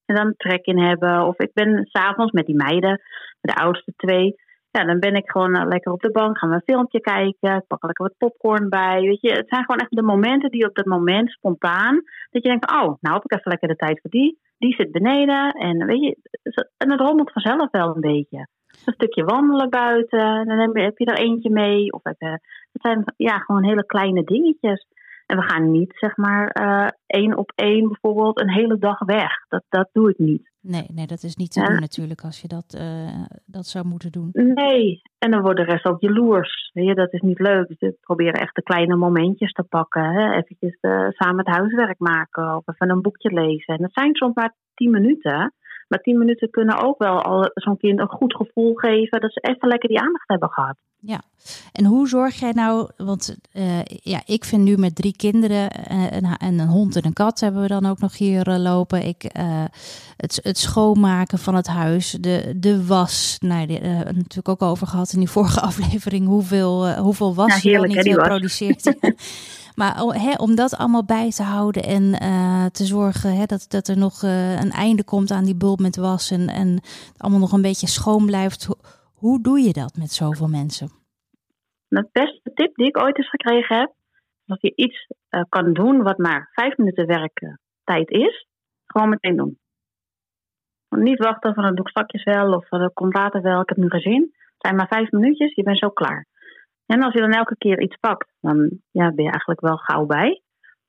en 0.06 0.14
dan 0.14 0.34
trek 0.36 0.64
in 0.64 0.78
hebben. 0.78 1.26
Of 1.26 1.38
ik 1.38 1.50
ben 1.54 1.86
s'avonds 1.90 2.32
met 2.32 2.46
die 2.46 2.56
meiden, 2.56 3.00
de 3.46 3.54
oudste 3.54 3.92
twee. 3.96 4.34
Ja, 4.70 4.84
dan 4.84 4.98
ben 4.98 5.14
ik 5.14 5.30
gewoon 5.30 5.54
eh, 5.54 5.66
lekker 5.66 5.92
op 5.92 6.02
de 6.02 6.10
bank, 6.10 6.38
gaan 6.38 6.48
we 6.48 6.54
een 6.54 6.74
filmpje 6.74 7.00
kijken. 7.00 7.64
Pak 7.66 7.82
er 7.82 7.86
lekker 7.86 8.04
wat 8.06 8.18
popcorn 8.18 8.68
bij. 8.68 9.00
Weet 9.00 9.20
je, 9.20 9.32
het 9.32 9.48
zijn 9.48 9.64
gewoon 9.64 9.80
echt 9.80 9.96
de 9.96 10.02
momenten 10.02 10.50
die 10.50 10.68
op 10.68 10.74
dat 10.74 10.84
moment 10.84 11.30
spontaan. 11.30 11.94
Dat 12.30 12.42
je 12.42 12.48
denkt, 12.48 12.70
oh, 12.70 12.94
nou 13.00 13.14
heb 13.14 13.24
ik 13.24 13.32
even 13.32 13.50
lekker 13.50 13.68
de 13.68 13.76
tijd 13.76 14.00
voor 14.00 14.10
die. 14.10 14.38
Die 14.58 14.74
zit 14.74 14.92
beneden. 14.92 15.50
En 15.50 15.86
weet 15.86 16.00
je, 16.00 16.16
en 16.76 16.90
het 16.90 17.00
rommelt 17.00 17.32
vanzelf 17.32 17.70
wel 17.70 17.94
een 17.94 18.00
beetje 18.00 18.48
een 18.84 18.92
stukje 18.92 19.24
wandelen 19.24 19.70
buiten. 19.70 20.20
En 20.20 20.46
dan 20.46 20.58
heb 20.58 20.98
je, 20.98 21.04
er 21.04 21.18
eentje 21.18 21.50
mee. 21.50 21.92
Of 21.92 22.00
je, 22.02 22.26
het 22.72 22.82
zijn 22.82 23.04
ja, 23.16 23.38
gewoon 23.38 23.64
hele 23.64 23.86
kleine 23.86 24.24
dingetjes. 24.24 24.86
En 25.26 25.36
we 25.36 25.42
gaan 25.42 25.70
niet, 25.70 25.92
zeg 25.96 26.16
maar, 26.16 26.48
eh, 26.48 26.88
één 27.06 27.36
op 27.36 27.52
één 27.54 27.88
bijvoorbeeld 27.88 28.40
een 28.40 28.50
hele 28.50 28.78
dag 28.78 28.98
weg. 28.98 29.32
Dat, 29.48 29.64
dat 29.68 29.88
doe 29.92 30.10
ik 30.10 30.18
niet. 30.18 30.50
Nee, 30.60 30.86
nee, 30.94 31.06
dat 31.06 31.22
is 31.22 31.36
niet 31.36 31.52
te 31.52 31.60
Ja. 31.60 31.66
doen 31.66 31.80
natuurlijk 31.80 32.20
als 32.20 32.40
je 32.40 32.48
dat, 32.48 32.74
eh, 32.78 33.24
dat 33.46 33.66
zou 33.66 33.86
moeten 33.86 34.12
doen. 34.12 34.28
Nee, 34.32 35.02
en 35.18 35.30
dan 35.30 35.42
wordt 35.42 35.58
de 35.58 35.64
rest 35.64 35.84
ook 35.84 36.00
jaloers. 36.00 36.70
Weet 36.72 36.86
je, 36.86 36.94
dat 36.94 37.12
is 37.12 37.20
niet 37.20 37.38
leuk. 37.40 37.68
Dus 37.68 37.78
we 37.78 37.96
proberen 38.00 38.40
echt 38.40 38.54
de 38.54 38.62
kleine 38.62 38.96
momentjes 38.96 39.52
te 39.52 39.62
pakken. 39.62 40.04
Hè? 40.12 40.32
Eventjes 40.36 40.78
eh, 40.80 41.06
samen 41.08 41.38
het 41.44 41.56
huiswerk 41.56 41.98
maken 41.98 42.56
of 42.56 42.66
even 42.68 42.90
een 42.90 43.02
boekje 43.02 43.32
lezen. 43.32 43.74
En 43.74 43.82
dat 43.82 43.92
zijn 43.92 44.14
soms 44.14 44.34
maar 44.34 44.54
tien 44.74 44.90
minuten. 44.90 45.54
Maar 45.88 46.00
tien 46.00 46.18
minuten 46.18 46.50
kunnen 46.50 46.82
ook 46.82 46.98
wel 46.98 47.22
al 47.22 47.50
zo'n 47.54 47.76
kind 47.76 47.98
een 47.98 48.08
goed 48.08 48.34
gevoel 48.34 48.74
geven 48.74 49.20
dat 49.20 49.32
ze 49.32 49.40
even 49.40 49.68
lekker 49.68 49.88
die 49.88 50.00
aandacht 50.00 50.28
hebben 50.28 50.50
gehad. 50.50 50.76
Ja, 51.00 51.20
en 51.72 51.84
hoe 51.84 52.08
zorg 52.08 52.34
jij 52.34 52.52
nou, 52.52 52.90
want 52.96 53.36
eh, 53.52 53.82
ja, 53.84 54.22
ik 54.24 54.44
vind 54.44 54.62
nu 54.62 54.76
met 54.76 54.94
drie 54.94 55.16
kinderen 55.16 55.70
eh, 55.70 56.12
en, 56.12 56.24
en 56.24 56.58
een 56.58 56.68
hond 56.68 56.96
en 56.96 57.04
een 57.04 57.12
kat 57.12 57.40
hebben 57.40 57.62
we 57.62 57.68
dan 57.68 57.86
ook 57.86 57.98
nog 57.98 58.18
hier 58.18 58.48
eh, 58.48 58.58
lopen. 58.58 59.06
Ik, 59.06 59.30
het, 60.16 60.40
het 60.42 60.58
schoonmaken 60.58 61.38
van 61.38 61.54
het 61.54 61.66
huis, 61.66 62.10
de, 62.10 62.52
de 62.56 62.86
was, 62.86 63.36
nou, 63.38 63.66
die, 63.66 63.78
eh, 63.78 63.90
natuurlijk 63.98 64.48
ook 64.48 64.62
over 64.62 64.86
gehad 64.86 65.12
in 65.12 65.18
die 65.18 65.30
vorige 65.30 65.60
aflevering, 65.70 66.26
hoeveel, 66.26 66.94
hoeveel 66.94 67.34
was 67.34 67.62
je 67.62 67.68
heerlijk, 67.68 67.88
niet 67.88 67.96
hè, 67.96 68.02
die 68.02 68.14
was. 68.14 68.26
produceert. 68.26 68.84
Maar 69.76 70.00
om 70.38 70.54
dat 70.54 70.76
allemaal 70.76 71.04
bij 71.04 71.30
te 71.30 71.42
houden 71.42 71.82
en 71.82 72.04
te 72.72 72.84
zorgen 72.84 73.48
dat, 73.48 73.66
dat 73.68 73.88
er 73.88 73.98
nog 73.98 74.22
een 74.62 74.70
einde 74.70 75.04
komt 75.04 75.30
aan 75.30 75.44
die 75.44 75.56
bulb 75.56 75.80
met 75.80 75.96
was 75.96 76.30
en, 76.30 76.48
en 76.48 76.80
allemaal 77.16 77.40
nog 77.40 77.52
een 77.52 77.62
beetje 77.62 77.86
schoon 77.86 78.26
blijft. 78.26 78.68
Hoe 79.14 79.42
doe 79.42 79.60
je 79.60 79.72
dat 79.72 79.96
met 79.96 80.10
zoveel 80.10 80.48
mensen? 80.48 80.88
De 81.88 82.08
beste 82.12 82.50
tip 82.54 82.74
die 82.74 82.86
ik 82.86 83.02
ooit 83.02 83.18
eens 83.18 83.28
gekregen 83.28 83.76
heb, 83.76 83.92
dat 84.44 84.60
je 84.60 84.72
iets 84.74 85.06
kan 85.48 85.72
doen 85.72 86.02
wat 86.02 86.18
maar 86.18 86.50
vijf 86.52 86.76
minuten 86.76 87.06
werktijd 87.06 88.10
is, 88.10 88.46
gewoon 88.86 89.08
meteen 89.08 89.36
doen. 89.36 89.58
Niet 90.88 91.18
wachten 91.18 91.54
van 91.54 91.62
dan 91.62 91.74
doe 91.74 91.88
ik 91.88 92.24
wel 92.24 92.52
of 92.52 92.68
dat 92.68 92.92
komt 92.92 93.14
later 93.14 93.42
wel, 93.42 93.60
ik 93.60 93.68
heb 93.68 93.78
nu 93.78 93.90
gezien. 93.90 94.22
Het 94.22 94.54
zijn 94.58 94.76
maar 94.76 94.88
vijf 94.88 95.10
minuutjes, 95.10 95.54
je 95.54 95.62
bent 95.62 95.78
zo 95.78 95.88
klaar. 95.88 96.26
En 96.86 97.02
als 97.02 97.14
je 97.14 97.20
dan 97.20 97.32
elke 97.32 97.56
keer 97.56 97.80
iets 97.80 97.96
pakt, 97.96 98.32
dan 98.40 98.70
ja, 98.90 99.12
ben 99.12 99.24
je 99.24 99.30
eigenlijk 99.30 99.60
wel 99.60 99.76
gauw 99.76 100.06
bij. 100.06 100.40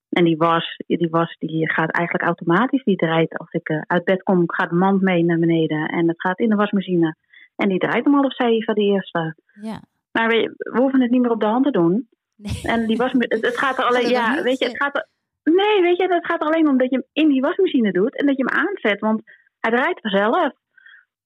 En 0.10 0.24
die 0.24 0.38
was, 0.38 0.76
die 0.88 1.08
was 1.10 1.36
die 1.40 1.72
gaat 1.72 1.92
eigenlijk 1.92 2.26
automatisch. 2.26 2.84
Die 2.84 2.96
draait 2.96 3.38
als 3.38 3.52
ik 3.52 3.70
uh, 3.70 3.82
uit 3.88 4.04
bed 4.04 4.24
kom, 4.24 4.44
gaat 4.46 4.70
de 4.70 4.76
mand 4.76 5.02
mee 5.02 5.24
naar 5.24 5.40
beneden. 5.40 5.88
En 5.88 6.08
het 6.08 6.22
gaat 6.22 6.40
in 6.40 6.50
de 6.50 6.56
wasmachine. 6.56 7.16
En 7.56 7.70
die 7.70 7.80
draait 7.80 8.06
om 8.06 8.14
half 8.14 8.36
zeven, 8.36 8.76
de 8.76 8.82
eerste. 8.82 9.36
Ja. 9.62 9.82
Maar 10.12 10.28
we, 10.28 10.54
we, 10.58 10.80
hoeven 10.80 11.02
het 11.02 11.12
niet 11.12 11.22
meer 11.22 11.32
op 11.32 11.40
de 11.40 11.46
hand 11.46 11.66
te 11.66 11.72
doen. 11.72 12.10
Nee. 12.36 12.62
En 12.64 12.88
die 12.88 12.98
was, 12.98 13.12
het 13.18 13.58
gaat 13.58 13.78
er 13.78 13.84
alleen, 13.84 14.10
ja, 14.10 14.44
weet 14.44 14.60
je, 14.60 14.66
het 14.66 14.78
gaat 14.78 14.96
er, 14.96 15.08
nee, 15.44 15.82
weet 15.82 15.98
je, 15.98 16.14
het 16.14 16.26
gaat 16.26 16.42
er 16.42 16.48
alleen 16.48 16.68
om 16.68 16.78
dat 16.78 16.90
je 16.90 16.96
hem 16.96 17.06
in 17.14 17.30
die 17.30 17.42
wasmachine 17.42 17.92
doet 17.92 18.18
en 18.18 18.26
dat 18.26 18.38
je 18.38 18.44
hem 18.46 18.66
aanzet. 18.66 19.00
Want 19.00 19.22
hij 19.60 19.72
draait 19.72 20.00
vanzelf. 20.02 20.54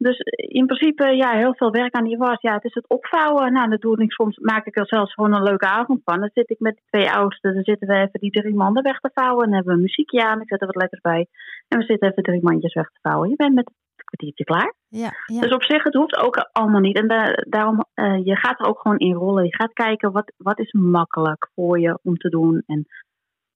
Dus 0.07 0.17
in 0.35 0.65
principe, 0.65 1.15
ja, 1.15 1.31
heel 1.31 1.55
veel 1.55 1.71
werk 1.71 1.93
aan 1.95 2.03
die 2.03 2.17
was. 2.17 2.41
Ja, 2.41 2.53
het 2.53 2.63
is 2.63 2.73
het 2.73 2.89
opvouwen. 2.89 3.53
Nou, 3.53 3.69
dat 3.69 3.81
doe 3.81 4.01
ik 4.01 4.11
soms, 4.11 4.37
maak 4.37 4.65
ik 4.65 4.77
er 4.77 4.87
zelfs 4.87 5.13
gewoon 5.13 5.33
een 5.33 5.43
leuke 5.43 5.65
avond 5.65 6.01
van. 6.03 6.19
Dan 6.19 6.29
zit 6.33 6.49
ik 6.49 6.59
met 6.59 6.75
de 6.75 6.81
twee 6.85 7.11
oudsten, 7.11 7.53
dan 7.53 7.63
zitten 7.63 7.87
we 7.87 7.93
even 7.93 8.19
die 8.19 8.31
drie 8.31 8.55
manden 8.55 8.83
weg 8.83 8.99
te 8.99 9.11
vouwen. 9.13 9.43
En 9.43 9.49
dan 9.49 9.55
hebben 9.55 9.75
we 9.75 9.81
muziekje 9.81 10.23
aan, 10.23 10.41
ik 10.41 10.47
zet 10.47 10.61
er 10.61 10.65
wat 10.67 10.75
lekkers 10.75 11.01
bij. 11.01 11.27
En 11.67 11.77
we 11.77 11.83
zitten 11.83 12.09
even 12.09 12.23
drie 12.23 12.43
mandjes 12.43 12.73
weg 12.73 12.89
te 12.89 12.99
vouwen. 13.01 13.29
Je 13.29 13.35
bent 13.35 13.53
met 13.53 13.65
het 13.65 14.05
kwartiertje 14.05 14.43
klaar. 14.43 14.73
Ja, 14.87 15.11
ja. 15.25 15.41
Dus 15.41 15.53
op 15.53 15.63
zich, 15.63 15.83
het 15.83 15.93
hoeft 15.93 16.17
ook 16.17 16.49
allemaal 16.51 16.81
niet. 16.81 16.97
En 16.97 17.07
daarom, 17.49 17.85
uh, 17.95 18.25
je 18.25 18.35
gaat 18.35 18.59
er 18.59 18.65
ook 18.65 18.79
gewoon 18.79 18.97
in 18.97 19.13
rollen. 19.13 19.45
Je 19.45 19.55
gaat 19.55 19.73
kijken, 19.73 20.11
wat, 20.11 20.33
wat 20.37 20.59
is 20.59 20.71
makkelijk 20.71 21.49
voor 21.55 21.79
je 21.79 21.99
om 22.03 22.17
te 22.17 22.29
doen. 22.29 22.63
En 22.65 22.85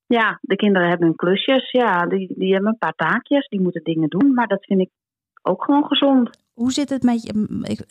ja, 0.06 0.38
de 0.40 0.56
kinderen 0.56 0.88
hebben 0.88 1.06
hun 1.06 1.16
klusjes. 1.16 1.70
Ja, 1.70 2.06
die, 2.06 2.34
die 2.38 2.52
hebben 2.52 2.70
een 2.70 2.78
paar 2.78 2.96
taakjes. 2.96 3.48
Die 3.48 3.60
moeten 3.60 3.82
dingen 3.84 4.08
doen. 4.08 4.34
Maar 4.34 4.46
dat 4.46 4.64
vind 4.64 4.80
ik 4.80 4.90
ook 5.46 5.64
gewoon 5.64 5.84
gezond. 5.84 6.30
Hoe 6.54 6.72
zit 6.72 6.88
het 6.88 7.02
met, 7.02 7.34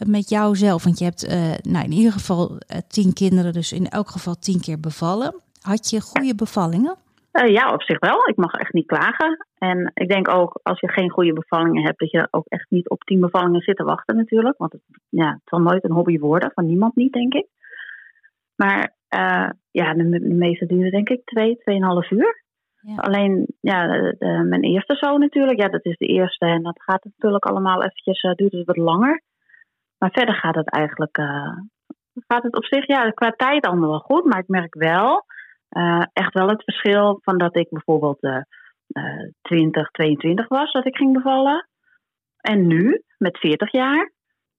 met 0.08 0.30
jou 0.30 0.56
zelf? 0.56 0.84
Want 0.84 1.00
je 1.00 1.06
hebt 1.06 1.24
uh, 1.24 1.74
nou, 1.74 1.86
in 1.86 1.92
ieder 1.92 2.12
geval 2.12 2.52
uh, 2.52 2.78
tien 2.88 3.14
kinderen, 3.14 3.54
dus 3.54 3.72
in 3.72 3.86
elk 3.86 4.08
geval 4.08 4.36
tien 4.36 4.62
keer 4.62 4.80
bevallen. 4.80 5.42
Had 5.62 5.90
je 5.90 6.02
goede 6.02 6.36
bevallingen? 6.36 6.96
Uh, 7.34 7.54
ja, 7.54 7.74
op 7.74 7.82
zich 7.82 8.00
wel. 8.00 8.28
Ik 8.28 8.36
mag 8.36 8.54
echt 8.54 8.74
niet 8.74 8.88
klagen. 8.88 9.46
En 9.58 9.92
ik 9.94 10.10
denk 10.10 10.30
ook, 10.30 10.60
als 10.64 10.80
je 10.80 10.92
geen 10.92 11.10
goede 11.10 11.34
bevallingen 11.34 11.84
hebt, 11.84 12.00
dat 12.00 12.12
je 12.12 12.28
ook 12.32 12.46
echt 12.48 12.70
niet 12.70 12.90
op 12.90 13.04
tien 13.04 13.20
bevallingen 13.20 13.62
zit 13.62 13.76
te 13.76 13.84
wachten 13.84 14.16
natuurlijk. 14.16 14.58
Want 14.58 14.72
het, 14.72 14.82
ja, 15.10 15.30
het 15.30 15.42
zal 15.46 15.60
nooit 15.60 15.84
een 15.84 15.92
hobby 15.92 16.20
worden, 16.20 16.52
van 16.54 16.66
niemand 16.66 16.96
niet, 16.96 17.14
denk 17.14 17.34
ik. 17.34 17.48
Maar 18.56 18.94
ja, 19.72 19.94
de, 19.94 20.10
de, 20.10 20.34
meeste 20.34 20.66
duren 20.66 20.92
denk 20.92 21.10
ik 21.10 21.22
twee, 21.26 21.58
tweeënhalf 21.58 22.12
uur. 22.12 22.44
Ja. 22.86 22.96
Alleen, 22.96 23.48
ja, 23.62 23.88
de, 23.88 24.46
mijn 24.50 24.64
eerste 24.64 24.96
zoon 24.96 25.20
natuurlijk, 25.20 25.60
ja, 25.60 25.68
dat 25.68 25.86
is 25.86 25.98
de 25.98 26.06
eerste. 26.06 26.46
En 26.46 26.64
dat 26.64 26.82
gaat 26.84 27.04
natuurlijk 27.04 27.46
allemaal 27.46 27.84
eventjes, 27.84 28.24
uh, 28.24 28.34
duurt 28.34 28.52
het 28.52 28.66
wat 28.66 28.78
langer. 28.78 29.22
Maar 29.98 30.12
verder 30.12 30.36
gaat 30.36 30.56
het 30.56 30.70
eigenlijk, 30.70 31.18
uh, 31.18 31.58
gaat 32.28 32.44
het 32.44 32.56
op 32.56 32.66
zich, 32.66 32.88
ja, 32.88 33.10
qua 33.10 33.30
tijd 33.30 33.66
allemaal 33.66 33.90
wel 33.90 34.00
goed. 34.00 34.26
Maar 34.26 34.40
ik 34.40 34.48
merk 34.48 34.74
wel, 34.74 35.26
echt 36.14 36.34
wel 36.34 36.48
het 36.48 36.64
verschil 36.64 37.20
van 37.22 37.38
dat 37.38 37.56
ik 37.56 37.70
bijvoorbeeld 37.70 38.20
20, 39.42 39.92
22 39.92 40.48
was, 40.48 40.72
dat 40.72 40.86
ik 40.86 40.96
ging 40.96 41.14
bevallen. 41.14 41.68
En 42.38 42.68
nu, 42.68 43.02
met 43.18 43.38
40 43.38 43.72
jaar, 43.72 44.12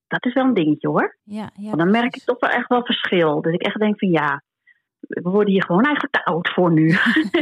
dat 0.07 0.25
is 0.25 0.33
wel 0.33 0.43
een 0.43 0.53
dingetje 0.53 0.87
hoor. 0.87 1.17
Ja, 1.23 1.49
ja, 1.53 1.71
dan 1.71 1.91
merk 1.91 2.15
ik 2.15 2.23
toch 2.23 2.39
wel 2.39 2.49
echt 2.49 2.67
wel 2.67 2.85
verschil. 2.85 3.41
Dus 3.41 3.53
ik 3.53 3.63
echt 3.63 3.79
denk 3.79 3.99
van 3.99 4.09
ja, 4.09 4.41
we 5.07 5.29
worden 5.29 5.53
hier 5.53 5.63
gewoon 5.63 5.83
eigenlijk 5.83 6.21
oud 6.23 6.49
voor 6.49 6.71
nu. 6.71 6.97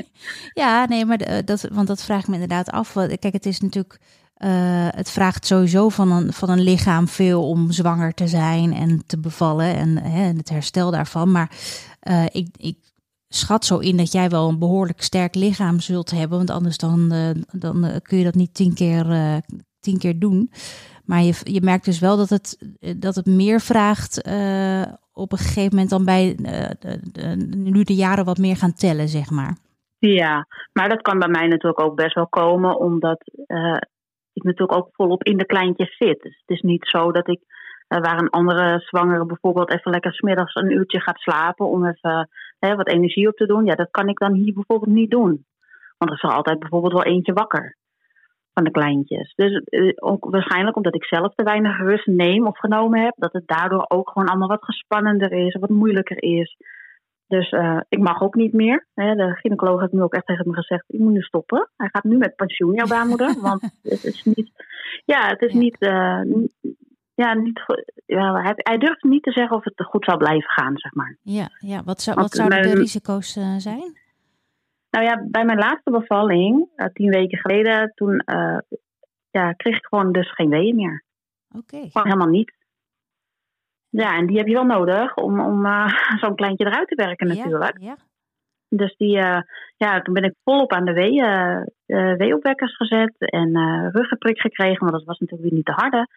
ja, 0.54 0.86
nee, 0.86 1.06
maar 1.06 1.18
eh, 1.18 1.46
dat, 1.46 1.68
want 1.72 1.88
dat 1.88 2.04
vraag 2.04 2.22
ik 2.22 2.28
me 2.28 2.34
inderdaad 2.34 2.70
af. 2.70 2.94
Kijk, 2.94 3.34
het 3.34 3.46
is 3.46 3.60
natuurlijk. 3.60 4.00
Uh, 4.38 4.88
het 4.90 5.12
vraagt 5.12 5.46
sowieso 5.46 5.90
van 5.90 6.12
een, 6.12 6.34
van 6.34 6.50
een 6.50 6.62
lichaam 6.62 7.08
veel 7.08 7.50
om 7.50 7.72
zwanger 7.72 8.14
te 8.14 8.28
zijn 8.28 8.74
en 8.74 9.04
te 9.06 9.20
bevallen 9.20 9.76
en 9.76 9.98
hè, 9.98 10.22
het 10.22 10.50
herstel 10.50 10.92
daarvan. 10.92 11.32
Maar 11.32 11.52
uh, 12.10 12.26
ik, 12.26 12.48
ik 12.58 12.78
schat 13.28 13.66
zo 13.66 13.78
in 13.78 13.98
dat 13.98 14.12
jij 14.12 14.30
wel 14.30 14.50
een 14.50 14.60
behoorlijk 14.60 15.02
sterk 15.02 15.36
lichaam 15.36 15.80
zult 15.80 16.12
hebben. 16.12 16.38
Want 16.38 16.50
anders 16.50 16.78
dan, 16.78 17.14
dan 17.52 18.00
kun 18.02 18.18
je 18.18 18.24
dat 18.24 18.36
niet 18.36 18.54
tien 18.54 18.74
keer, 18.74 19.06
tien 19.80 19.98
keer 19.98 20.20
doen. 20.20 20.52
Maar 21.06 21.22
je, 21.22 21.34
je 21.44 21.62
merkt 21.62 21.86
dus 21.86 22.00
wel 22.00 22.18
dat 22.18 22.30
het, 22.30 22.76
dat 22.98 23.16
het 23.16 23.26
meer 23.26 23.60
vraagt 23.60 24.28
uh, 24.28 24.86
op 25.14 25.32
een 25.32 25.38
gegeven 25.38 25.70
moment 25.72 25.90
dan 25.90 26.06
bij 26.06 26.26
uh, 26.28 26.70
de, 26.80 27.00
de, 27.12 27.36
nu 27.56 27.84
de 27.84 27.96
jaren 27.96 28.26
wat 28.26 28.38
meer 28.38 28.56
gaan 28.56 28.74
tellen, 28.74 29.08
zeg 29.08 29.30
maar. 29.30 29.58
Ja, 30.00 30.48
maar 30.74 30.90
dat 30.90 31.02
kan 31.02 31.20
bij 31.20 31.28
mij 31.28 31.48
natuurlijk 31.48 31.82
ook 31.82 31.96
best 31.96 32.16
wel 32.16 32.28
komen, 32.28 32.80
omdat 32.80 33.24
ik 34.34 34.44
natuurlijk 34.44 34.78
ook 34.78 34.90
volop 34.92 35.24
in 35.24 35.38
de 35.38 35.46
kleintjes 35.46 35.98
zit. 35.98 36.22
Dus 36.22 36.42
het 36.46 36.58
is 36.58 36.62
niet 36.62 36.88
zo 36.88 37.12
dat 37.12 37.28
ik, 37.28 37.40
waar 37.88 38.20
een 38.20 38.30
andere 38.30 38.80
zwangere 38.80 39.26
bijvoorbeeld 39.26 39.72
even 39.72 39.92
lekker 39.92 40.14
smiddags 40.14 40.56
een 40.56 40.72
uurtje 40.72 41.02
gaat 41.02 41.20
slapen 41.20 41.68
om 41.68 41.86
even 41.86 42.30
hè, 42.60 42.76
wat 42.76 42.88
energie 42.88 43.28
op 43.28 43.36
te 43.36 43.46
doen. 43.46 43.66
Ja, 43.66 43.76
dat 43.76 43.92
kan 43.92 44.08
ik 44.08 44.20
dan 44.20 44.34
hier 44.34 44.54
bijvoorbeeld 44.54 44.96
niet 44.96 45.12
doen. 45.12 45.46
Want 45.98 46.12
er 46.12 46.18
is 46.18 46.24
er 46.24 46.36
altijd 46.36 46.60
bijvoorbeeld 46.60 46.94
wel 46.94 47.04
eentje 47.04 47.34
wakker 47.34 47.78
van 48.56 48.64
de 48.64 48.72
kleintjes. 48.72 49.34
Dus 49.36 49.62
uh, 49.70 49.92
ook 49.96 50.30
waarschijnlijk 50.30 50.76
omdat 50.76 50.96
ik 50.96 51.06
zelf 51.06 51.34
te 51.36 51.44
weinig 51.44 51.78
rust 51.78 52.08
neem 52.08 52.48
of 52.48 52.58
genomen 52.58 53.04
heb, 53.04 53.14
dat 53.18 53.34
het 53.34 53.48
daardoor 53.48 53.86
ook 53.88 54.10
gewoon 54.10 54.28
allemaal 54.28 54.48
wat 54.48 54.64
gespannender 54.64 55.32
is, 55.32 55.58
wat 55.60 55.70
moeilijker 55.70 56.24
is. 56.24 56.58
Dus 57.28 57.52
uh, 57.52 57.80
ik 57.90 58.00
mag 58.00 58.22
ook 58.22 58.36
niet 58.36 58.54
meer. 58.54 58.88
Hè. 58.94 59.16
De 59.16 59.36
gynaecoloog 59.36 59.80
heeft 59.80 59.92
nu 59.92 60.02
ook 60.02 60.14
echt 60.14 60.26
tegen 60.26 60.48
me 60.48 60.54
gezegd: 60.54 60.84
ik 60.88 61.00
moet 61.00 61.14
nu 61.14 61.22
stoppen. 61.22 61.70
Hij 61.76 61.90
gaat 61.92 62.04
nu 62.04 62.18
met 62.18 62.36
pensioen, 62.36 62.74
jouw 62.74 62.88
baarmoeder. 62.88 63.36
want 63.50 63.62
het 63.82 64.04
is 64.04 64.24
niet. 64.24 64.52
Ja, 65.06 65.28
het 65.28 65.42
is 65.42 65.54
niet. 65.54 65.76
Uh, 65.80 66.22
ja, 67.16 67.34
niet 67.34 67.62
ja, 68.06 68.42
hij, 68.42 68.54
hij, 68.56 68.78
durft 68.78 69.04
niet 69.04 69.24
te 69.24 69.32
zeggen 69.32 69.58
of 69.58 69.64
het 69.64 69.86
goed 69.86 70.06
zal 70.06 70.18
blijven 70.18 70.50
gaan, 70.50 70.78
zeg 70.78 70.94
maar. 70.94 71.18
Ja, 71.22 71.48
ja. 71.60 71.84
wat, 71.84 72.02
zou, 72.02 72.22
wat 72.22 72.32
zouden 72.32 72.62
de 72.62 72.76
risico's 72.76 73.32
zijn? 73.58 74.04
Nou 74.96 75.08
ja, 75.08 75.26
bij 75.28 75.46
mijn 75.46 75.58
laatste 75.58 75.92
bevalling, 75.92 76.70
uh, 76.76 76.86
tien 76.94 77.10
weken 77.10 77.38
geleden, 77.38 77.92
toen 77.96 78.22
uh, 78.26 78.58
ja, 79.32 79.52
kreeg 79.52 79.78
ik 79.78 79.86
gewoon 79.86 80.12
dus 80.12 80.32
geen 80.32 80.50
weeën 80.50 80.76
meer. 80.76 81.04
Oké. 81.56 81.76
Okay. 81.76 81.90
Gewoon 81.90 82.08
helemaal 82.08 82.34
niet. 82.34 82.54
Ja, 83.90 84.18
en 84.18 84.28
die 84.28 84.38
heb 84.38 84.48
je 84.48 84.54
wel 84.54 84.66
nodig 84.66 85.16
om, 85.16 85.40
om 85.40 85.66
uh, 85.66 85.88
zo'n 86.22 86.36
kleintje 86.36 86.66
eruit 86.66 86.88
te 86.88 86.96
werken 86.96 87.28
natuurlijk. 87.28 87.78
Ja, 87.80 87.88
ja. 87.88 87.96
Dus 88.70 88.96
die, 88.98 89.18
ja, 89.78 90.02
toen 90.02 90.14
ben 90.14 90.24
ik 90.24 90.36
volop 90.44 90.74
aan 90.74 90.86
de 90.86 90.94
weeën, 90.94 91.70
weeopwekkers 92.18 92.76
gezet 92.76 93.14
en 93.18 93.52
ruggenprik 93.92 94.40
gekregen, 94.40 94.80
want 94.80 94.92
dat 94.92 95.04
was 95.04 95.20
natuurlijk 95.20 95.50
weer 95.50 95.58
niet 95.58 95.66
te 95.66 95.72
harde. 95.72 96.08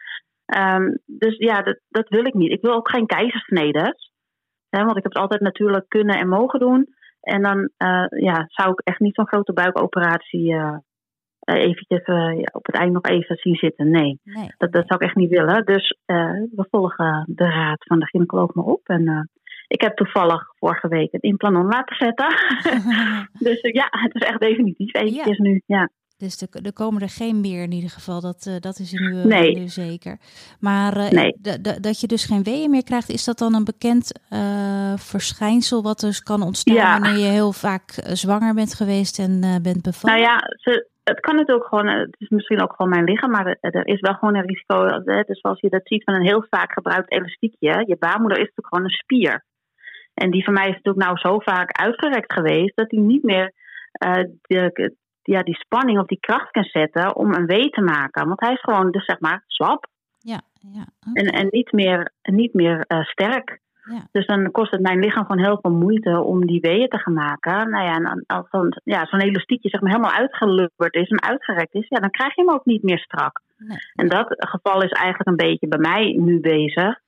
Um, 0.57 0.99
dus 1.07 1.37
ja, 1.37 1.63
dat, 1.63 1.79
dat 1.89 2.09
wil 2.09 2.25
ik 2.25 2.35
niet. 2.35 2.53
Ik 2.53 2.61
wil 2.61 2.75
ook 2.75 2.91
geen 2.91 3.07
keizersnedes. 3.07 4.13
Hè, 4.69 4.85
want 4.85 4.97
ik 4.97 5.03
heb 5.03 5.13
het 5.13 5.23
altijd 5.23 5.41
natuurlijk 5.41 5.89
kunnen 5.89 6.19
en 6.19 6.29
mogen 6.29 6.61
doen. 6.61 6.97
En 7.29 7.43
dan 7.43 7.59
uh, 7.59 8.23
ja, 8.23 8.45
zou 8.47 8.71
ik 8.71 8.81
echt 8.81 9.01
niet 9.01 9.15
zo'n 9.15 9.27
grote 9.27 9.53
buikoperatie 9.53 10.53
uh, 10.53 10.77
eventjes 11.41 12.07
uh, 12.07 12.39
op 12.53 12.67
het 12.67 12.77
eind 12.77 12.93
nog 12.93 13.07
even 13.07 13.37
zien 13.37 13.55
zitten. 13.55 13.91
Nee, 13.91 14.21
nee. 14.25 14.47
Dat, 14.57 14.73
dat 14.73 14.87
zou 14.87 15.01
ik 15.01 15.07
echt 15.07 15.17
niet 15.17 15.31
willen. 15.31 15.65
Dus 15.65 15.97
we 16.57 16.67
volgen 16.71 17.25
de 17.35 17.45
raad 17.45 17.85
van 17.85 17.99
de 17.99 18.07
gynaecoloog 18.07 18.55
maar 18.55 18.65
op. 18.65 18.89
En 18.89 19.31
ik 19.67 19.81
heb 19.81 19.97
toevallig 19.97 20.43
vorige 20.59 20.89
week 20.89 21.13
het 21.13 21.23
implanon 21.23 21.67
laten 21.67 21.97
zetten. 21.97 22.29
dus 23.49 23.61
ja, 23.61 23.87
het 23.91 24.15
is 24.15 24.23
echt 24.23 24.41
definitief 24.41 24.95
eventjes 24.95 25.39
nu. 25.39 25.63
Ja. 25.67 25.91
Dus 26.19 26.47
er, 26.63 26.73
komen 26.73 27.03
er 27.03 27.09
geen 27.09 27.41
meer 27.41 27.63
in 27.63 27.73
ieder 27.73 27.91
geval, 27.91 28.21
dat, 28.21 28.47
uh, 28.49 28.55
dat 28.61 28.79
is 28.79 28.93
nu, 28.93 29.25
nee. 29.25 29.59
nu 29.59 29.69
zeker. 29.69 30.19
Maar 30.61 31.13
nee. 31.13 31.35
dat 31.81 32.01
je 32.01 32.07
dus 32.07 32.25
geen 32.25 32.43
weeën 32.43 32.71
meer 32.71 32.85
krijgt, 32.85 33.09
is 33.09 33.25
dat 33.25 33.39
dan 33.39 33.55
een 33.55 33.65
bekend 33.65 34.21
uh, 34.33 34.97
verschijnsel 34.97 35.83
wat 35.83 36.01
dus 36.01 36.23
kan 36.23 36.43
ontstaan 36.43 36.75
ja. 36.75 37.01
wanneer 37.01 37.19
je 37.19 37.31
heel 37.31 37.53
vaak 37.53 37.91
zwanger 38.13 38.55
bent 38.55 38.75
geweest 38.75 39.19
en 39.19 39.41
bent 39.63 39.83
bevallen? 39.83 40.21
Nou 40.21 40.31
ja, 40.31 40.37
ze, 40.57 40.89
het 41.05 41.21
kan 41.21 41.37
natuurlijk 41.37 41.69
gewoon, 41.69 41.87
het 41.87 42.17
is 42.19 42.29
misschien 42.29 42.63
ook 42.63 42.75
gewoon 42.77 42.91
mijn 42.91 43.05
lichaam, 43.05 43.31
maar 43.31 43.57
er 43.61 43.87
is 43.87 44.01
wel 44.01 44.15
gewoon 44.15 44.35
een 44.35 44.47
risico. 44.47 45.03
Dus 45.27 45.41
zoals 45.41 45.61
je 45.61 45.69
dat 45.69 45.87
ziet 45.87 46.05
van 46.05 46.15
een 46.15 46.27
heel 46.27 46.47
vaak 46.51 46.73
gebruikt 46.73 47.13
elastiekje, 47.13 47.85
je 47.87 47.97
baarmoeder 47.99 48.39
is 48.39 48.49
natuurlijk 48.49 48.75
gewoon 48.75 48.85
een 48.85 49.03
spier. 49.03 49.45
En 50.15 50.31
die 50.31 50.45
van 50.45 50.55
mij 50.55 50.69
is 50.69 50.75
natuurlijk 50.75 51.05
nou 51.05 51.19
zo 51.19 51.39
vaak 51.39 51.81
uitgerekt 51.81 52.33
geweest 52.33 52.77
dat 52.77 52.89
die 52.89 53.01
niet 53.01 53.23
meer 53.23 53.53
de, 54.43 54.95
ja, 55.31 55.43
die 55.43 55.55
spanning 55.55 55.99
of 55.99 56.07
die 56.07 56.21
kracht 56.21 56.51
kan 56.51 56.65
zetten 56.65 57.17
om 57.17 57.35
een 57.35 57.47
wee 57.47 57.71
te 57.71 57.81
maken. 57.81 58.27
Want 58.27 58.41
hij 58.41 58.53
is 58.53 58.61
gewoon, 58.61 58.91
dus 58.91 59.05
zeg 59.05 59.21
maar, 59.21 59.43
slap. 59.47 59.87
Ja, 60.19 60.41
ja. 60.73 60.85
En, 61.13 61.27
en 61.27 61.47
niet 61.51 61.73
meer, 61.73 62.13
niet 62.23 62.55
meer 62.55 62.85
uh, 62.89 63.05
sterk. 63.05 63.61
Dus 64.13 64.27
dan 64.27 64.51
kost 64.51 64.71
het 64.71 64.81
mijn 64.81 64.99
lichaam 64.99 65.27
gewoon 65.27 65.45
heel 65.45 65.59
veel 65.63 65.71
moeite 65.71 66.23
om 66.23 66.47
die 66.47 66.61
weeën 66.61 66.89
te 66.89 66.99
gaan 66.99 67.13
maken. 67.13 67.71
Nou 67.71 67.85
ja, 67.85 67.95
en 67.95 68.25
als 68.27 68.51
dan 68.51 68.81
ja, 68.85 69.07
zo'n 69.07 69.21
elastiekje 69.21 69.69
zeg 69.69 69.81
maar 69.81 69.91
helemaal 69.91 70.19
uitgelubberd 70.19 70.95
is 70.95 71.09
en 71.09 71.23
uitgerekt 71.23 71.75
is, 71.75 71.89
ja, 71.89 71.99
dan 71.99 72.11
krijg 72.11 72.35
je 72.35 72.43
hem 72.45 72.55
ook 72.55 72.65
niet 72.65 72.83
meer 72.83 72.99
strak. 72.99 73.41
Nee. 73.57 73.79
En 73.95 74.09
dat 74.09 74.27
geval 74.39 74.83
is 74.83 74.91
eigenlijk 74.91 75.29
een 75.29 75.49
beetje 75.49 75.69
bij 75.69 75.79
mij 75.79 76.13
nu 76.13 76.41
bezig. 76.41 76.99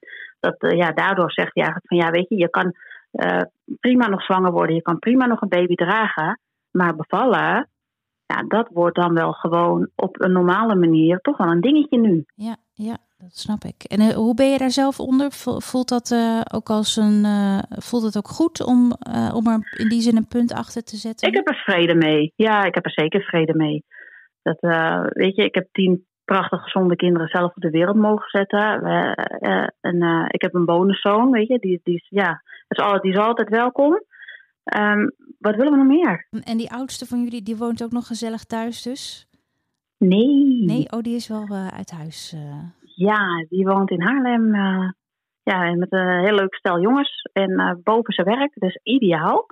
Dat, 0.40 0.56
uh, 0.62 0.78
ja, 0.78 0.92
daardoor 0.92 1.32
zegt 1.32 1.54
hij 1.54 1.64
eigenlijk 1.64 1.86
van 1.86 1.96
ja, 1.96 2.10
weet 2.10 2.28
je, 2.28 2.36
je 2.36 2.50
kan 2.50 2.74
uh, 3.12 3.42
prima 3.80 4.08
nog 4.08 4.22
zwanger 4.22 4.52
worden, 4.52 4.74
je 4.74 4.82
kan 4.82 4.98
prima 4.98 5.26
nog 5.26 5.40
een 5.40 5.48
baby 5.48 5.74
dragen, 5.74 6.40
maar 6.70 6.96
bevallen, 6.96 7.68
ja, 8.30 8.42
dat 8.48 8.68
wordt 8.72 8.96
dan 8.96 9.14
wel 9.14 9.32
gewoon 9.32 9.88
op 9.96 10.20
een 10.20 10.32
normale 10.32 10.74
manier 10.74 11.18
toch 11.18 11.36
wel 11.36 11.50
een 11.50 11.60
dingetje 11.60 11.98
nu. 11.98 12.24
Ja, 12.34 12.56
ja 12.72 12.96
dat 13.18 13.36
snap 13.36 13.62
ik. 13.64 13.82
En 13.84 14.00
uh, 14.00 14.08
hoe 14.08 14.34
ben 14.34 14.50
je 14.50 14.58
daar 14.58 14.70
zelf 14.70 15.00
onder? 15.00 15.28
Voelt 15.70 15.88
dat 15.88 16.10
uh, 16.10 16.40
ook 16.54 16.70
als 16.70 16.96
een 16.96 17.24
voelt 17.70 18.02
het 18.02 18.16
ook 18.16 18.28
goed 18.28 18.64
om, 18.64 18.92
om 19.34 19.46
er 19.46 19.78
in 19.78 19.88
die 19.88 20.00
zin 20.00 20.16
een 20.16 20.28
punt 20.28 20.52
achter 20.52 20.82
te 20.84 20.96
zetten? 20.96 21.28
Ik 21.28 21.34
heb 21.34 21.48
er 21.48 21.62
vrede 21.64 21.94
mee. 21.94 22.32
Ja, 22.36 22.64
ik 22.64 22.74
heb 22.74 22.84
er 22.84 22.92
zeker 22.92 23.20
vrede 23.20 23.54
mee. 23.54 23.84
Dat, 24.42 24.58
weet 25.12 25.36
je, 25.36 25.44
ik 25.44 25.54
heb 25.54 25.68
tien 25.72 26.06
prachtig 26.24 26.62
gezonde 26.62 26.96
kinderen 26.96 27.28
zelf 27.28 27.54
op 27.56 27.62
de 27.62 27.70
wereld 27.70 27.96
mogen 27.96 28.28
zetten. 28.28 28.82
en 29.80 30.26
ik 30.28 30.42
heb 30.42 30.54
een 30.54 30.64
bonuszoon, 30.64 31.30
weet 31.30 31.48
je, 31.48 31.58
die, 31.58 31.80
die, 31.82 31.94
is, 31.94 32.06
ja, 32.08 32.42
die 33.00 33.12
is 33.12 33.18
altijd 33.18 33.48
welkom. 33.48 34.02
Um, 34.78 35.12
wat 35.38 35.56
willen 35.56 35.72
we 35.72 35.78
nog 35.78 35.86
meer? 35.86 36.26
En 36.44 36.56
die 36.56 36.70
oudste 36.70 37.06
van 37.06 37.22
jullie, 37.22 37.42
die 37.42 37.56
woont 37.56 37.82
ook 37.82 37.90
nog 37.90 38.06
gezellig 38.06 38.44
thuis 38.44 38.82
dus? 38.82 39.28
Nee. 39.98 40.64
Nee, 40.64 40.86
oh, 40.90 41.00
die 41.00 41.14
is 41.14 41.28
wel 41.28 41.46
uh, 41.48 41.68
uit 41.68 41.90
huis. 41.90 42.32
Uh... 42.34 42.62
Ja, 42.94 43.46
die 43.48 43.66
woont 43.66 43.90
in 43.90 44.02
Haarlem. 44.02 44.54
Uh, 44.54 44.90
ja, 45.42 45.74
met 45.74 45.92
een 45.92 46.24
heel 46.24 46.34
leuk 46.34 46.54
stel 46.54 46.80
jongens. 46.80 47.28
En 47.32 47.80
boven 47.82 48.12
zijn 48.12 48.26
werk, 48.26 48.52
dus 48.54 48.80
ideaal. 48.82 49.46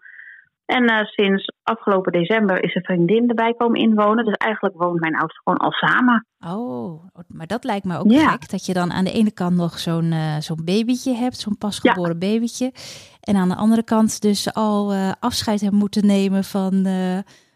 En 0.69 0.91
uh, 0.91 1.05
sinds 1.05 1.53
afgelopen 1.63 2.13
december 2.13 2.63
is 2.63 2.75
een 2.75 2.85
vriendin 2.85 3.29
erbij 3.29 3.55
komen 3.55 3.81
inwonen. 3.81 4.25
Dus 4.25 4.35
eigenlijk 4.35 4.77
woont 4.77 5.01
mijn 5.01 5.17
oudste 5.17 5.41
gewoon 5.45 5.59
al 5.59 5.71
samen. 5.71 6.27
Oh, 6.47 7.05
maar 7.29 7.47
dat 7.47 7.65
lijkt 7.65 7.85
me 7.85 7.99
ook 7.99 8.13
gek. 8.13 8.51
Dat 8.51 8.67
je 8.67 8.73
dan 8.73 8.93
aan 8.93 9.05
de 9.05 9.13
ene 9.13 9.33
kant 9.33 9.57
nog 9.57 9.79
zo'n 9.79 10.13
uh, 10.13 10.37
zo'n 10.39 10.65
babytje 10.65 11.15
hebt, 11.15 11.37
zo'n 11.37 11.59
pasgeboren 11.59 12.19
ja. 12.19 12.33
babytje. 12.33 12.73
En 13.21 13.37
aan 13.37 13.49
de 13.49 13.55
andere 13.55 13.85
kant 13.85 14.23
dus 14.23 14.55
al 14.55 14.93
uh, 14.93 15.13
afscheid 15.21 15.61
hebt 15.61 15.75
moeten 15.75 16.07
nemen 16.07 16.45
van, 16.45 16.87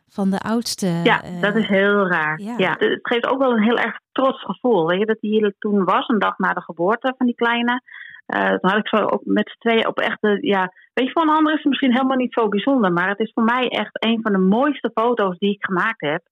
van 0.09 0.31
de 0.31 0.39
oudste. 0.39 0.87
Ja, 0.87 1.23
dat 1.41 1.55
is 1.57 1.67
heel 1.67 2.09
raar. 2.09 2.41
Ja. 2.41 2.55
ja. 2.57 2.77
het 2.79 2.99
geeft 3.03 3.27
ook 3.27 3.39
wel 3.39 3.53
een 3.53 3.63
heel 3.63 3.79
erg 3.79 3.99
trots 4.13 4.45
gevoel. 4.45 4.87
Weet 4.87 4.99
je, 4.99 5.07
dat 5.07 5.21
hij 5.21 5.31
hier 5.31 5.55
toen 5.59 5.85
was, 5.85 6.09
een 6.09 6.19
dag 6.19 6.39
na 6.39 6.53
de 6.53 6.63
geboorte 6.63 7.15
van 7.17 7.27
die 7.27 7.37
kleine. 7.37 7.83
Uh, 8.27 8.49
toen 8.49 8.71
had 8.71 8.79
ik 8.79 8.89
zo 8.89 8.97
ook 8.97 9.25
met 9.25 9.51
z'n 9.51 9.69
tweeën 9.69 9.89
op 9.89 9.99
echt 9.99 10.19
ja, 10.41 10.73
weet 10.93 11.07
je, 11.07 11.13
van 11.13 11.29
een 11.29 11.37
ander 11.37 11.53
is 11.53 11.59
het 11.59 11.69
misschien 11.69 11.93
helemaal 11.93 12.17
niet 12.17 12.33
zo 12.33 12.49
bijzonder, 12.49 12.93
maar 12.93 13.09
het 13.09 13.19
is 13.19 13.33
voor 13.35 13.45
mij 13.45 13.69
echt 13.69 14.05
een 14.05 14.23
van 14.23 14.33
de 14.33 14.39
mooiste 14.39 14.91
foto's 14.95 15.39
die 15.39 15.55
ik 15.55 15.65
gemaakt 15.65 16.01
heb 16.01 16.23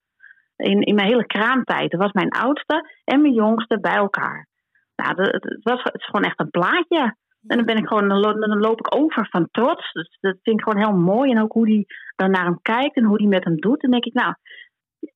in, 0.56 0.80
in 0.80 0.94
mijn 0.94 1.08
hele 1.08 1.26
kraamtijd. 1.26 1.90
Dat 1.90 2.00
was 2.00 2.12
mijn 2.12 2.30
oudste 2.30 2.90
en 3.04 3.20
mijn 3.20 3.34
jongste 3.34 3.80
bij 3.80 3.96
elkaar. 3.96 4.48
Nou, 4.96 5.22
het, 5.22 5.58
was, 5.62 5.82
het 5.82 5.94
is 5.94 6.04
gewoon 6.04 6.24
echt 6.24 6.40
een 6.40 6.50
plaatje. 6.50 7.16
En 7.46 7.56
dan 7.56 7.64
ben 7.64 7.76
ik 7.76 7.86
gewoon, 7.86 8.08
dan 8.08 8.60
loop 8.60 8.78
ik 8.78 8.96
over 8.96 9.28
van 9.30 9.48
trots. 9.50 9.92
Dat 10.20 10.36
vind 10.42 10.58
ik 10.58 10.62
gewoon 10.62 10.84
heel 10.84 10.96
mooi. 10.96 11.30
En 11.30 11.42
ook 11.42 11.52
hoe 11.52 11.66
die 11.66 11.86
dan 12.16 12.30
naar 12.30 12.44
hem 12.44 12.58
kijkt 12.62 12.96
en 12.96 13.04
hoe 13.04 13.18
die 13.18 13.28
met 13.28 13.44
hem 13.44 13.60
doet. 13.60 13.80
Dan 13.80 13.90
denk 13.90 14.04
ik, 14.04 14.14
nou, 14.14 14.34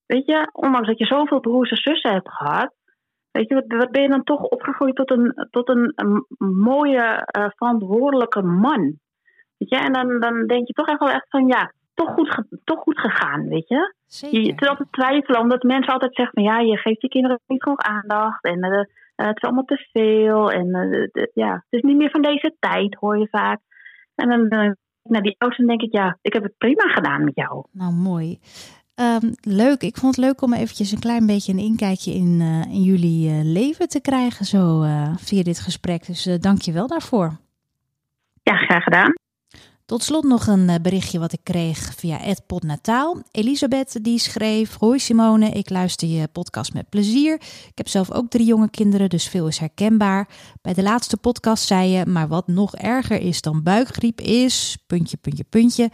weet 0.07 0.27
je, 0.27 0.49
ondanks 0.53 0.89
dat 0.89 0.99
je 0.99 1.07
zoveel 1.07 1.41
broers 1.41 1.71
en 1.71 1.77
zussen 1.77 2.13
hebt 2.13 2.31
gehad, 2.31 2.75
Weet 3.37 3.49
je, 3.49 3.55
wat, 3.55 3.91
ben 3.91 4.03
je 4.03 4.09
dan 4.09 4.23
toch 4.23 4.43
opgegroeid 4.43 4.97
tot 4.97 5.11
een, 5.11 5.49
tot 5.51 5.69
een, 5.69 5.93
een 5.95 6.27
mooie, 6.39 7.29
uh, 7.39 7.47
verantwoordelijke 7.49 8.43
man? 8.43 8.99
Weet 9.57 9.69
je, 9.69 9.77
en 9.77 9.93
dan, 9.93 10.21
dan 10.21 10.47
denk 10.47 10.67
je 10.67 10.73
toch 10.73 10.89
echt 10.89 10.99
wel 10.99 11.11
echt 11.11 11.27
van 11.29 11.47
ja, 11.47 11.73
toch 11.95 12.11
goed, 12.11 12.45
toch 12.65 12.79
goed 12.79 12.99
gegaan, 12.99 13.49
weet 13.49 13.69
je? 13.69 13.95
Zeker. 14.07 14.41
Je, 14.41 14.53
het 14.53 14.69
altijd 14.69 14.93
twijfelen, 14.93 15.41
omdat 15.41 15.63
mensen 15.63 15.93
altijd 15.93 16.15
zeggen 16.15 16.35
van 16.35 16.53
ja, 16.53 16.59
je 16.59 16.77
geeft 16.77 17.01
je 17.01 17.09
kinderen 17.09 17.41
niet 17.47 17.63
genoeg 17.63 17.81
aandacht 17.81 18.45
en 18.45 18.65
uh, 18.65 18.79
het 19.17 19.37
is 19.37 19.43
allemaal 19.43 19.65
te 19.65 19.89
veel. 19.93 20.53
En 20.53 20.67
uh, 20.77 21.27
ja, 21.35 21.53
het 21.53 21.65
is 21.69 21.83
niet 21.83 21.97
meer 21.97 22.11
van 22.11 22.23
deze 22.23 22.57
tijd, 22.59 22.95
hoor 22.95 23.19
je 23.19 23.29
vaak. 23.31 23.61
En 24.15 24.29
dan, 24.29 24.77
naar 25.03 25.23
die 25.23 25.35
ouders 25.39 25.67
denk 25.67 25.83
ik, 25.83 25.93
ja, 25.93 26.19
ik 26.23 26.33
heb 26.33 26.43
het 26.43 26.59
prima 26.59 26.89
gedaan 26.89 27.25
met 27.25 27.35
jou. 27.35 27.65
Nou, 27.73 27.93
mooi. 27.93 28.39
Um, 28.97 29.35
leuk. 29.41 29.83
Ik 29.83 29.97
vond 29.97 30.17
het 30.17 30.25
leuk 30.25 30.43
om 30.43 30.53
eventjes 30.53 30.93
een 30.93 30.99
klein 30.99 31.27
beetje 31.27 31.53
een 31.53 31.59
inkijkje 31.59 32.15
in, 32.15 32.41
uh, 32.41 32.63
in 32.63 32.83
jullie 32.83 33.31
uh, 33.31 33.41
leven 33.43 33.89
te 33.89 34.01
krijgen 34.01 34.45
zo 34.45 34.83
uh, 34.83 35.17
via 35.17 35.43
dit 35.43 35.61
gesprek. 35.61 36.07
Dus 36.07 36.29
dank 36.41 36.63
je 36.63 36.73
wel 36.73 36.87
daarvoor. 36.87 37.37
Ja, 38.43 38.57
graag 38.57 38.83
gedaan. 38.83 39.13
Tot 39.95 40.03
slot 40.03 40.25
nog 40.25 40.47
een 40.47 40.69
eh, 40.69 40.81
berichtje 40.83 41.19
wat 41.19 41.33
ik 41.33 41.41
kreeg 41.43 41.95
via 41.97 42.21
Ed 42.21 42.47
Podnataal. 42.47 43.23
Elisabeth 43.31 44.05
die 44.05 44.19
schreef: 44.19 44.77
Hoi 44.79 44.99
Simone, 44.99 45.51
ik 45.51 45.71
luister 45.71 46.09
je 46.09 46.29
podcast 46.29 46.73
met 46.73 46.89
plezier. 46.89 47.35
Ik 47.35 47.73
heb 47.75 47.89
zelf 47.89 48.13
ook 48.13 48.31
drie 48.31 48.47
jonge 48.47 48.71
kinderen, 48.71 49.09
dus 49.09 49.29
veel 49.29 49.47
is 49.47 49.59
herkenbaar. 49.59 50.29
Bij 50.63 50.75
de 50.75 50.83
laatste 50.83 51.17
podcast 51.17 51.67
zei 51.67 51.89
je: 51.89 52.07
Maar 52.07 52.29
wat 52.29 52.47
nog 52.47 52.77
erger 52.77 53.21
is 53.21 53.41
dan 53.41 53.63
buikgriep 53.63 54.21
is. 54.21 54.79
Puntje, 54.87 55.17
puntje, 55.17 55.45
puntje. 55.45 55.91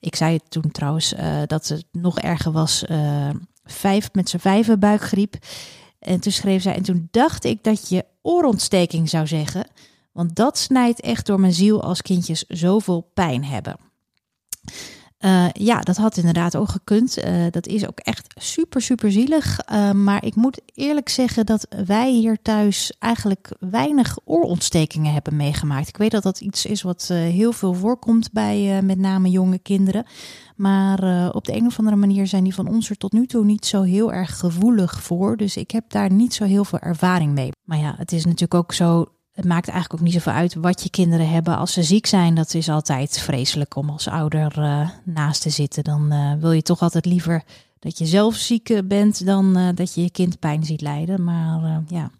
Ik 0.00 0.14
zei 0.14 0.38
toen 0.48 0.70
trouwens 0.70 1.12
uh, 1.12 1.42
dat 1.46 1.68
het 1.68 1.84
nog 1.92 2.18
erger 2.18 2.52
was: 2.52 2.84
uh, 2.90 3.30
vijf 3.64 4.08
met 4.12 4.28
z'n 4.28 4.38
vijven 4.38 4.78
buikgriep. 4.78 5.34
En 5.98 6.20
toen 6.20 6.32
schreef 6.32 6.62
zij: 6.62 6.74
En 6.74 6.82
toen 6.82 7.08
dacht 7.10 7.44
ik 7.44 7.64
dat 7.64 7.88
je 7.88 8.04
oorontsteking 8.22 9.08
zou 9.08 9.26
zeggen. 9.26 9.66
Want 10.18 10.36
dat 10.36 10.58
snijdt 10.58 11.00
echt 11.00 11.26
door 11.26 11.40
mijn 11.40 11.52
ziel 11.52 11.82
als 11.82 12.02
kindjes 12.02 12.44
zoveel 12.48 13.10
pijn 13.14 13.44
hebben. 13.44 13.76
Uh, 15.20 15.46
ja, 15.52 15.80
dat 15.80 15.96
had 15.96 16.16
inderdaad 16.16 16.56
ook 16.56 16.68
gekund. 16.68 17.24
Uh, 17.24 17.46
dat 17.50 17.66
is 17.66 17.86
ook 17.86 17.98
echt 17.98 18.34
super, 18.40 18.82
super 18.82 19.12
zielig. 19.12 19.58
Uh, 19.72 19.90
maar 19.90 20.24
ik 20.24 20.34
moet 20.34 20.60
eerlijk 20.74 21.08
zeggen 21.08 21.46
dat 21.46 21.66
wij 21.86 22.10
hier 22.10 22.42
thuis 22.42 22.92
eigenlijk 22.98 23.50
weinig 23.60 24.18
oorontstekingen 24.24 25.12
hebben 25.12 25.36
meegemaakt. 25.36 25.88
Ik 25.88 25.96
weet 25.96 26.10
dat 26.10 26.22
dat 26.22 26.40
iets 26.40 26.66
is 26.66 26.82
wat 26.82 27.08
heel 27.08 27.52
veel 27.52 27.74
voorkomt 27.74 28.32
bij 28.32 28.82
met 28.82 28.98
name 28.98 29.30
jonge 29.30 29.58
kinderen. 29.58 30.06
Maar 30.56 31.30
op 31.32 31.44
de 31.44 31.54
een 31.54 31.66
of 31.66 31.78
andere 31.78 31.96
manier 31.96 32.26
zijn 32.26 32.44
die 32.44 32.54
van 32.54 32.68
ons 32.68 32.90
er 32.90 32.96
tot 32.96 33.12
nu 33.12 33.26
toe 33.26 33.44
niet 33.44 33.66
zo 33.66 33.82
heel 33.82 34.12
erg 34.12 34.38
gevoelig 34.38 35.02
voor. 35.02 35.36
Dus 35.36 35.56
ik 35.56 35.70
heb 35.70 35.90
daar 35.90 36.12
niet 36.12 36.34
zo 36.34 36.44
heel 36.44 36.64
veel 36.64 36.78
ervaring 36.78 37.32
mee. 37.32 37.50
Maar 37.64 37.78
ja, 37.78 37.94
het 37.96 38.12
is 38.12 38.24
natuurlijk 38.24 38.54
ook 38.54 38.72
zo 38.72 39.06
het 39.38 39.46
maakt 39.46 39.68
eigenlijk 39.68 40.00
ook 40.00 40.06
niet 40.06 40.14
zoveel 40.14 40.32
uit 40.32 40.54
wat 40.54 40.82
je 40.82 40.90
kinderen 40.90 41.28
hebben. 41.28 41.56
Als 41.56 41.72
ze 41.72 41.82
ziek 41.82 42.06
zijn, 42.06 42.34
dat 42.34 42.54
is 42.54 42.68
altijd 42.68 43.18
vreselijk 43.18 43.76
om 43.76 43.90
als 43.90 44.08
ouder 44.08 44.58
uh, 44.58 44.88
naast 45.04 45.42
te 45.42 45.50
zitten. 45.50 45.84
Dan 45.84 46.12
uh, 46.12 46.32
wil 46.40 46.52
je 46.52 46.62
toch 46.62 46.80
altijd 46.80 47.04
liever 47.04 47.42
dat 47.78 47.98
je 47.98 48.06
zelf 48.06 48.34
ziek 48.34 48.80
bent 48.84 49.26
dan 49.26 49.72
dat 49.74 49.94
je 49.94 50.02
je 50.02 50.10
kind 50.10 50.38
pijn 50.38 50.64
ziet 50.64 50.80
lijden. 50.80 51.24
Maar 51.24 51.82
ja, 51.88 52.10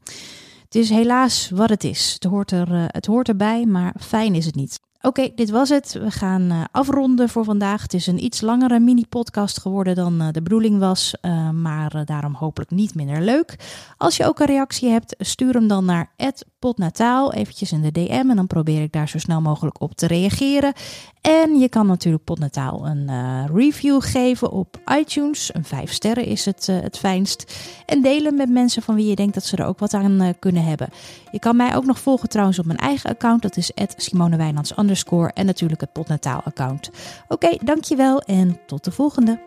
het 0.65 0.75
is 0.75 0.91
helaas 0.91 1.51
wat 1.51 1.69
het 1.69 1.85
is. 1.85 2.13
Het 2.13 2.25
hoort, 2.25 2.51
er, 2.51 2.69
het 2.87 3.07
hoort 3.07 3.29
erbij, 3.29 3.67
maar 3.67 3.95
fijn 4.01 4.35
is 4.35 4.47
het 4.47 4.55
niet. 4.55 4.81
Oké, 5.01 5.31
dit 5.35 5.51
was 5.51 5.69
het. 5.69 5.93
We 5.93 6.11
gaan 6.11 6.43
uh, 6.43 6.65
afronden 6.71 7.29
voor 7.29 7.45
vandaag. 7.45 7.83
Het 7.83 7.95
is 7.95 8.07
een 8.07 8.25
iets 8.25 8.41
langere 8.41 8.79
mini-podcast 8.79 9.61
geworden 9.61 9.95
dan 9.95 10.23
uh, 10.23 10.29
de 10.33 10.43
bedoeling 10.43 10.79
was, 10.79 11.15
uh, 11.23 11.51
maar 11.51 12.05
daarom 12.05 12.35
hopelijk 12.35 12.71
niet 12.71 12.95
minder 12.95 13.21
leuk. 13.21 13.57
Als 13.97 14.17
je 14.17 14.27
ook 14.27 14.39
een 14.39 14.47
reactie 14.47 14.89
hebt, 14.89 15.15
stuur 15.19 15.55
hem 15.55 15.69
dan 15.69 15.85
naar 15.85 16.13
potnataal, 16.59 17.33
eventjes 17.33 17.73
in 17.73 17.83
de 17.83 17.93
DM 17.93 18.31
en 18.31 18.37
dan 18.37 18.47
probeer 18.47 18.83
ik 18.83 18.93
daar 18.93 19.09
zo 19.09 19.19
snel 19.19 19.41
mogelijk 19.41 19.81
op 19.81 19.95
te 19.95 20.07
reageren. 20.07 20.73
En 21.21 21.59
je 21.59 21.69
kan 21.69 21.87
natuurlijk 21.87 22.25
Potnataal 22.25 22.87
een 22.87 23.11
review 23.47 24.03
geven 24.03 24.51
op 24.51 24.81
iTunes. 24.99 25.55
Een 25.55 25.65
5 25.65 25.93
sterren 25.93 26.25
is 26.25 26.45
het 26.45 26.67
het 26.67 26.99
fijnst. 26.99 27.57
En 27.87 28.03
delen 28.03 28.35
met 28.35 28.49
mensen 28.49 28.83
van 28.83 28.95
wie 28.95 29.07
je 29.07 29.15
denkt 29.15 29.35
dat 29.35 29.45
ze 29.45 29.57
er 29.57 29.65
ook 29.65 29.79
wat 29.79 29.95
aan 29.95 30.35
kunnen 30.39 30.65
hebben. 30.65 30.89
Je 31.33 31.39
kan 31.39 31.57
mij 31.57 31.77
ook 31.77 31.85
nog 31.85 31.99
volgen 31.99 32.29
trouwens 32.29 32.59
op 32.59 32.67
mijn 32.67 32.79
eigen 32.79 33.11
account. 33.11 33.43
Dat 33.43 33.57
is 33.57 33.73
Simone 33.97 34.37
Wijnands 34.37 34.75
underscore 34.89 35.31
en 35.35 35.47
natuurlijk 35.47 35.81
het 35.81 35.93
Potnataal 35.93 36.41
account. 36.45 36.91
Oké, 37.29 37.57
dankjewel 37.65 38.21
en 38.21 38.59
tot 38.67 38.85
de 38.85 38.91
volgende. 38.91 39.41